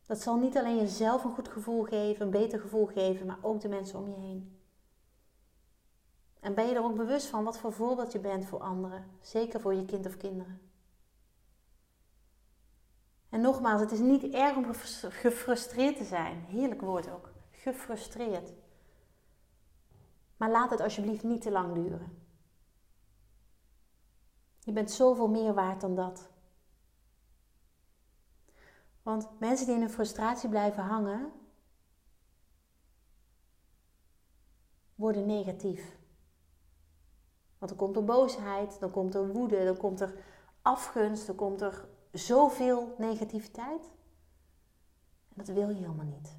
Dat 0.05 0.21
zal 0.21 0.35
niet 0.35 0.57
alleen 0.57 0.77
jezelf 0.77 1.23
een 1.23 1.33
goed 1.33 1.47
gevoel 1.47 1.83
geven, 1.83 2.25
een 2.25 2.31
beter 2.31 2.59
gevoel 2.59 2.85
geven, 2.85 3.25
maar 3.25 3.39
ook 3.41 3.61
de 3.61 3.69
mensen 3.69 3.99
om 3.99 4.09
je 4.09 4.15
heen. 4.15 4.59
En 6.39 6.53
ben 6.53 6.67
je 6.67 6.75
er 6.75 6.83
ook 6.83 6.95
bewust 6.95 7.27
van 7.27 7.43
wat 7.43 7.57
voor 7.57 7.73
voorbeeld 7.73 8.11
je 8.11 8.19
bent 8.19 8.45
voor 8.45 8.59
anderen, 8.59 9.05
zeker 9.21 9.61
voor 9.61 9.73
je 9.73 9.85
kind 9.85 10.05
of 10.05 10.17
kinderen. 10.17 10.61
En 13.29 13.41
nogmaals, 13.41 13.81
het 13.81 13.91
is 13.91 13.99
niet 13.99 14.23
erg 14.23 14.55
om 14.55 14.65
gefrustreerd 15.09 15.97
te 15.97 16.03
zijn. 16.03 16.45
Heerlijk 16.47 16.81
woord 16.81 17.09
ook. 17.09 17.31
Gefrustreerd. 17.51 18.53
Maar 20.37 20.49
laat 20.51 20.69
het 20.69 20.79
alsjeblieft 20.79 21.23
niet 21.23 21.41
te 21.41 21.51
lang 21.51 21.73
duren. 21.73 22.17
Je 24.59 24.71
bent 24.71 24.91
zoveel 24.91 25.27
meer 25.27 25.53
waard 25.53 25.81
dan 25.81 25.95
dat. 25.95 26.29
Want 29.03 29.39
mensen 29.39 29.65
die 29.65 29.75
in 29.75 29.81
een 29.81 29.89
frustratie 29.89 30.49
blijven 30.49 30.83
hangen, 30.83 31.31
worden 34.95 35.25
negatief. 35.25 35.97
Want 37.57 37.71
dan 37.71 37.77
komt 37.77 37.95
er 37.95 38.03
boosheid, 38.03 38.79
dan 38.79 38.91
komt 38.91 39.15
er 39.15 39.27
woede, 39.27 39.65
dan 39.65 39.77
komt 39.77 39.99
er 39.99 40.15
afgunst, 40.61 41.27
dan 41.27 41.35
komt 41.35 41.61
er 41.61 41.87
zoveel 42.11 42.95
negativiteit. 42.97 43.91
En 45.29 45.35
dat 45.35 45.47
wil 45.47 45.69
je 45.69 45.75
helemaal 45.75 46.05
niet. 46.05 46.37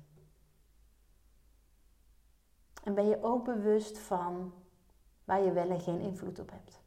En 2.83 2.95
ben 2.95 3.07
je 3.07 3.23
ook 3.23 3.45
bewust 3.45 3.99
van 3.99 4.53
waar 5.25 5.43
je 5.43 5.53
wel 5.53 5.71
en 5.71 5.81
geen 5.81 6.01
invloed 6.01 6.39
op 6.39 6.51
hebt. 6.51 6.81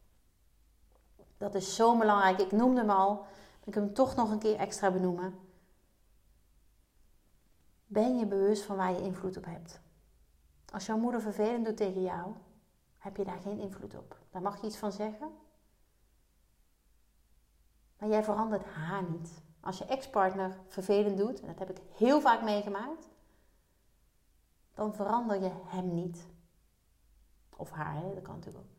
Dat 1.38 1.56
is 1.56 1.76
zo 1.76 1.98
belangrijk. 1.98 2.40
Ik 2.40 2.52
noemde 2.52 2.80
hem 2.80 2.90
al, 2.90 3.14
maar 3.16 3.28
ik 3.64 3.74
hem 3.74 3.94
toch 3.94 4.16
nog 4.16 4.32
een 4.32 4.40
keer 4.40 4.56
extra 4.56 4.92
benoemen. 4.92 5.47
Ben 7.88 8.18
je 8.18 8.26
bewust 8.26 8.64
van 8.64 8.76
waar 8.76 8.92
je 8.92 9.02
invloed 9.02 9.38
op 9.38 9.46
hebt? 9.46 9.80
Als 10.74 10.86
jouw 10.86 10.98
moeder 10.98 11.22
vervelend 11.22 11.66
doet 11.66 11.78
tegen 11.78 12.02
jou, 12.02 12.36
heb 12.98 13.18
je 13.18 13.24
daar 13.24 13.40
geen 13.40 13.60
invloed 13.60 13.96
op. 13.96 14.20
Daar 14.32 14.42
mag 14.42 14.62
je 14.62 14.68
iets 14.68 14.78
van 14.78 14.92
zeggen. 14.92 15.32
Maar 17.98 18.10
jij 18.10 18.24
verandert 18.24 18.66
haar 18.66 19.04
niet. 19.04 19.42
Als 19.60 19.78
je 19.78 19.86
ex-partner 19.86 20.60
vervelend 20.68 21.18
doet, 21.18 21.40
en 21.40 21.48
dat 21.48 21.60
heb 21.60 21.70
ik 21.70 21.82
heel 21.96 22.22
vaak 22.22 22.44
meegemaakt, 22.44 23.10
dan 24.74 24.94
verander 24.94 25.42
je 25.42 25.52
hem 25.66 25.94
niet. 25.94 26.28
Of 27.56 27.72
haar, 27.72 28.02
dat 28.14 28.24
kan 28.24 28.36
natuurlijk 28.36 28.64
ook. 28.66 28.78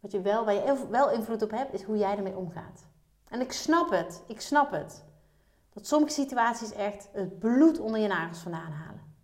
Wat 0.00 0.12
je 0.12 0.20
wel, 0.20 0.44
waar 0.44 0.54
je 0.54 0.86
wel 0.90 1.10
invloed 1.10 1.42
op 1.42 1.50
hebt, 1.50 1.72
is 1.72 1.82
hoe 1.82 1.96
jij 1.96 2.16
ermee 2.16 2.36
omgaat. 2.36 2.86
En 3.28 3.40
ik 3.40 3.52
snap 3.52 3.90
het, 3.90 4.22
ik 4.26 4.40
snap 4.40 4.70
het. 4.70 5.04
Dat 5.76 5.86
sommige 5.86 6.12
situaties 6.12 6.72
echt 6.72 7.08
het 7.12 7.38
bloed 7.38 7.78
onder 7.78 8.00
je 8.00 8.08
nagels 8.08 8.38
vandaan 8.38 8.72
halen. 8.72 9.14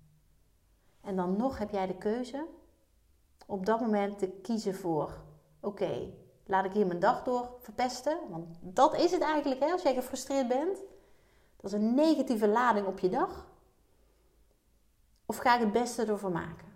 En 1.01 1.17
dan 1.17 1.37
nog 1.37 1.59
heb 1.59 1.71
jij 1.71 1.87
de 1.87 1.97
keuze 1.97 2.47
op 3.47 3.67
dat 3.67 3.81
moment 3.81 4.19
te 4.19 4.29
kiezen 4.29 4.75
voor: 4.75 5.23
oké, 5.61 6.13
laat 6.47 6.65
ik 6.65 6.73
hier 6.73 6.87
mijn 6.87 7.01
dag 7.01 7.23
door 7.23 7.57
verpesten? 7.59 8.19
Want 8.31 8.59
dat 8.61 8.97
is 8.97 9.11
het 9.11 9.21
eigenlijk, 9.21 9.61
hè, 9.61 9.71
als 9.71 9.83
jij 9.83 9.95
gefrustreerd 9.95 10.49
bent. 10.49 10.79
Dat 11.57 11.73
is 11.73 11.73
een 11.73 11.95
negatieve 11.95 12.49
lading 12.49 12.87
op 12.87 12.99
je 12.99 13.09
dag. 13.09 13.47
Of 15.27 15.37
ga 15.37 15.55
ik 15.55 15.61
het 15.61 15.73
beste 15.73 16.05
ervan 16.05 16.33
maken? 16.33 16.69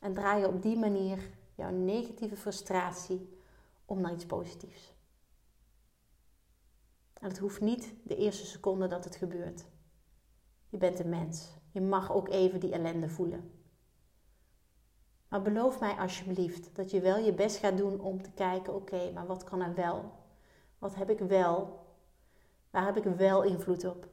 En 0.00 0.12
draai 0.12 0.40
je 0.40 0.48
op 0.48 0.62
die 0.62 0.78
manier 0.78 1.30
jouw 1.54 1.70
negatieve 1.70 2.36
frustratie 2.36 3.38
om 3.84 4.00
naar 4.00 4.12
iets 4.12 4.26
positiefs. 4.26 4.98
En 7.20 7.28
het 7.28 7.38
hoeft 7.38 7.60
niet 7.60 7.94
de 8.04 8.16
eerste 8.16 8.46
seconde 8.46 8.86
dat 8.86 9.04
het 9.04 9.16
gebeurt. 9.16 9.66
Je 10.68 10.76
bent 10.76 10.98
een 10.98 11.08
mens. 11.08 11.58
Je 11.70 11.80
mag 11.80 12.12
ook 12.12 12.28
even 12.28 12.60
die 12.60 12.72
ellende 12.72 13.08
voelen. 13.08 13.52
Maar 15.28 15.42
beloof 15.42 15.80
mij 15.80 15.94
alsjeblieft 15.94 16.74
dat 16.74 16.90
je 16.90 17.00
wel 17.00 17.18
je 17.18 17.34
best 17.34 17.56
gaat 17.56 17.76
doen 17.76 18.00
om 18.00 18.22
te 18.22 18.30
kijken: 18.30 18.74
oké, 18.74 19.10
maar 19.12 19.26
wat 19.26 19.44
kan 19.44 19.60
er 19.60 19.74
wel? 19.74 20.12
Wat 20.78 20.94
heb 20.94 21.10
ik 21.10 21.18
wel? 21.18 21.86
Waar 22.70 22.84
heb 22.84 22.96
ik 22.96 23.04
wel 23.04 23.42
invloed 23.42 23.84
op? 23.84 24.08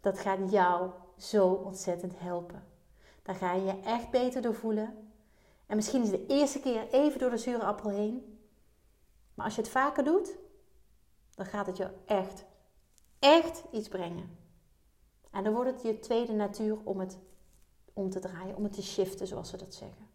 Dat 0.00 0.18
gaat 0.18 0.50
jou 0.50 0.90
zo 1.16 1.48
ontzettend 1.48 2.18
helpen. 2.18 2.64
Daar 3.22 3.34
ga 3.34 3.52
je 3.52 3.64
je 3.64 3.80
echt 3.80 4.10
beter 4.10 4.42
door 4.42 4.54
voelen. 4.54 5.12
En 5.66 5.76
misschien 5.76 6.02
is 6.02 6.10
de 6.10 6.26
eerste 6.26 6.60
keer 6.60 6.88
even 6.90 7.18
door 7.18 7.30
de 7.30 7.36
zure 7.36 7.64
appel 7.64 7.90
heen. 7.90 8.33
Maar 9.34 9.44
als 9.44 9.54
je 9.54 9.60
het 9.60 9.70
vaker 9.70 10.04
doet, 10.04 10.36
dan 11.34 11.46
gaat 11.46 11.66
het 11.66 11.76
je 11.76 11.90
echt, 12.06 12.44
echt 13.18 13.64
iets 13.72 13.88
brengen. 13.88 14.38
En 15.30 15.44
dan 15.44 15.52
wordt 15.52 15.70
het 15.70 15.82
je 15.82 15.98
tweede 15.98 16.32
natuur 16.32 16.78
om 16.84 17.00
het 17.00 17.18
om 17.92 18.10
te 18.10 18.18
draaien, 18.18 18.56
om 18.56 18.62
het 18.62 18.72
te 18.72 18.82
shiften, 18.82 19.26
zoals 19.26 19.48
ze 19.48 19.56
dat 19.56 19.74
zeggen. 19.74 20.08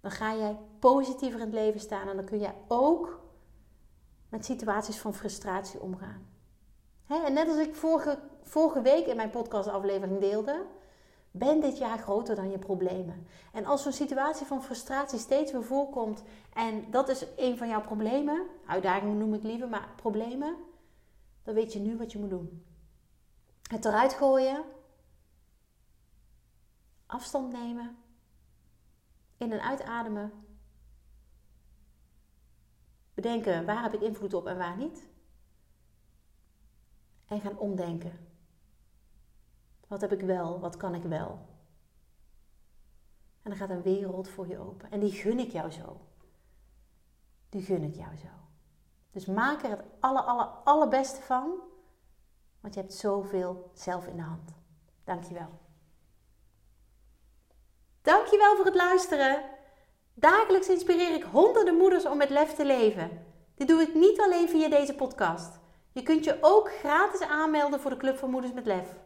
Dan 0.00 0.10
ga 0.10 0.36
jij 0.36 0.58
positiever 0.78 1.40
in 1.40 1.46
het 1.46 1.54
leven 1.54 1.80
staan 1.80 2.08
en 2.08 2.16
dan 2.16 2.24
kun 2.24 2.38
jij 2.38 2.54
ook 2.68 3.20
met 4.28 4.44
situaties 4.44 4.98
van 4.98 5.14
frustratie 5.14 5.80
omgaan. 5.80 6.26
en 7.08 7.32
net 7.32 7.48
als 7.48 7.58
ik 7.58 7.74
vorige, 7.74 8.18
vorige 8.42 8.80
week 8.80 9.06
in 9.06 9.16
mijn 9.16 9.30
podcastaflevering 9.30 10.20
deelde, 10.20 10.66
ben 11.38 11.60
dit 11.60 11.78
jaar 11.78 11.98
groter 11.98 12.34
dan 12.36 12.50
je 12.50 12.58
problemen. 12.58 13.26
En 13.52 13.64
als 13.64 13.82
zo'n 13.82 13.92
situatie 13.92 14.46
van 14.46 14.62
frustratie 14.62 15.18
steeds 15.18 15.52
weer 15.52 15.64
voorkomt 15.64 16.22
en 16.52 16.90
dat 16.90 17.08
is 17.08 17.26
een 17.36 17.56
van 17.56 17.68
jouw 17.68 17.80
problemen, 17.80 18.46
uitdagingen 18.66 19.18
noem 19.18 19.34
ik 19.34 19.42
liever, 19.42 19.68
maar 19.68 19.88
problemen, 19.96 20.56
dan 21.42 21.54
weet 21.54 21.72
je 21.72 21.78
nu 21.78 21.96
wat 21.96 22.12
je 22.12 22.18
moet 22.18 22.30
doen. 22.30 22.64
Het 23.62 23.84
eruit 23.84 24.12
gooien, 24.12 24.64
afstand 27.06 27.52
nemen, 27.52 27.96
in- 29.36 29.52
en 29.52 29.60
uitademen, 29.62 30.32
bedenken 33.14 33.66
waar 33.66 33.82
heb 33.82 33.94
ik 33.94 34.00
invloed 34.00 34.34
op 34.34 34.46
en 34.46 34.56
waar 34.56 34.76
niet. 34.76 35.06
En 37.26 37.40
gaan 37.40 37.58
omdenken. 37.58 38.25
Wat 39.86 40.00
heb 40.00 40.12
ik 40.12 40.20
wel? 40.20 40.60
Wat 40.60 40.76
kan 40.76 40.94
ik 40.94 41.02
wel? 41.02 41.38
En 43.42 43.50
dan 43.50 43.56
gaat 43.56 43.70
een 43.70 43.82
wereld 43.82 44.28
voor 44.28 44.48
je 44.48 44.58
open. 44.58 44.90
En 44.90 45.00
die 45.00 45.12
gun 45.12 45.38
ik 45.38 45.52
jou 45.52 45.70
zo. 45.70 46.00
Die 47.48 47.62
gun 47.62 47.82
ik 47.82 47.94
jou 47.94 48.16
zo. 48.16 48.28
Dus 49.10 49.26
maak 49.26 49.62
er 49.62 49.70
het 49.70 49.82
aller, 50.00 50.22
aller, 50.22 50.46
allerbeste 50.46 51.22
van. 51.22 51.52
Want 52.60 52.74
je 52.74 52.80
hebt 52.80 52.94
zoveel 52.94 53.70
zelf 53.74 54.06
in 54.06 54.16
de 54.16 54.22
hand. 54.22 54.54
Dankjewel. 55.04 55.48
Dankjewel 58.02 58.56
voor 58.56 58.64
het 58.64 58.74
luisteren. 58.74 59.42
Dagelijks 60.14 60.68
inspireer 60.68 61.14
ik 61.14 61.22
honderden 61.22 61.76
moeders 61.76 62.06
om 62.06 62.16
met 62.16 62.30
lef 62.30 62.54
te 62.54 62.64
leven. 62.64 63.26
Dit 63.54 63.68
doe 63.68 63.80
ik 63.80 63.94
niet 63.94 64.20
alleen 64.20 64.48
via 64.48 64.68
deze 64.68 64.94
podcast. 64.94 65.58
Je 65.92 66.02
kunt 66.02 66.24
je 66.24 66.38
ook 66.40 66.72
gratis 66.72 67.20
aanmelden 67.20 67.80
voor 67.80 67.90
de 67.90 67.96
Club 67.96 68.18
van 68.18 68.30
Moeders 68.30 68.52
met 68.52 68.66
Lef. 68.66 69.05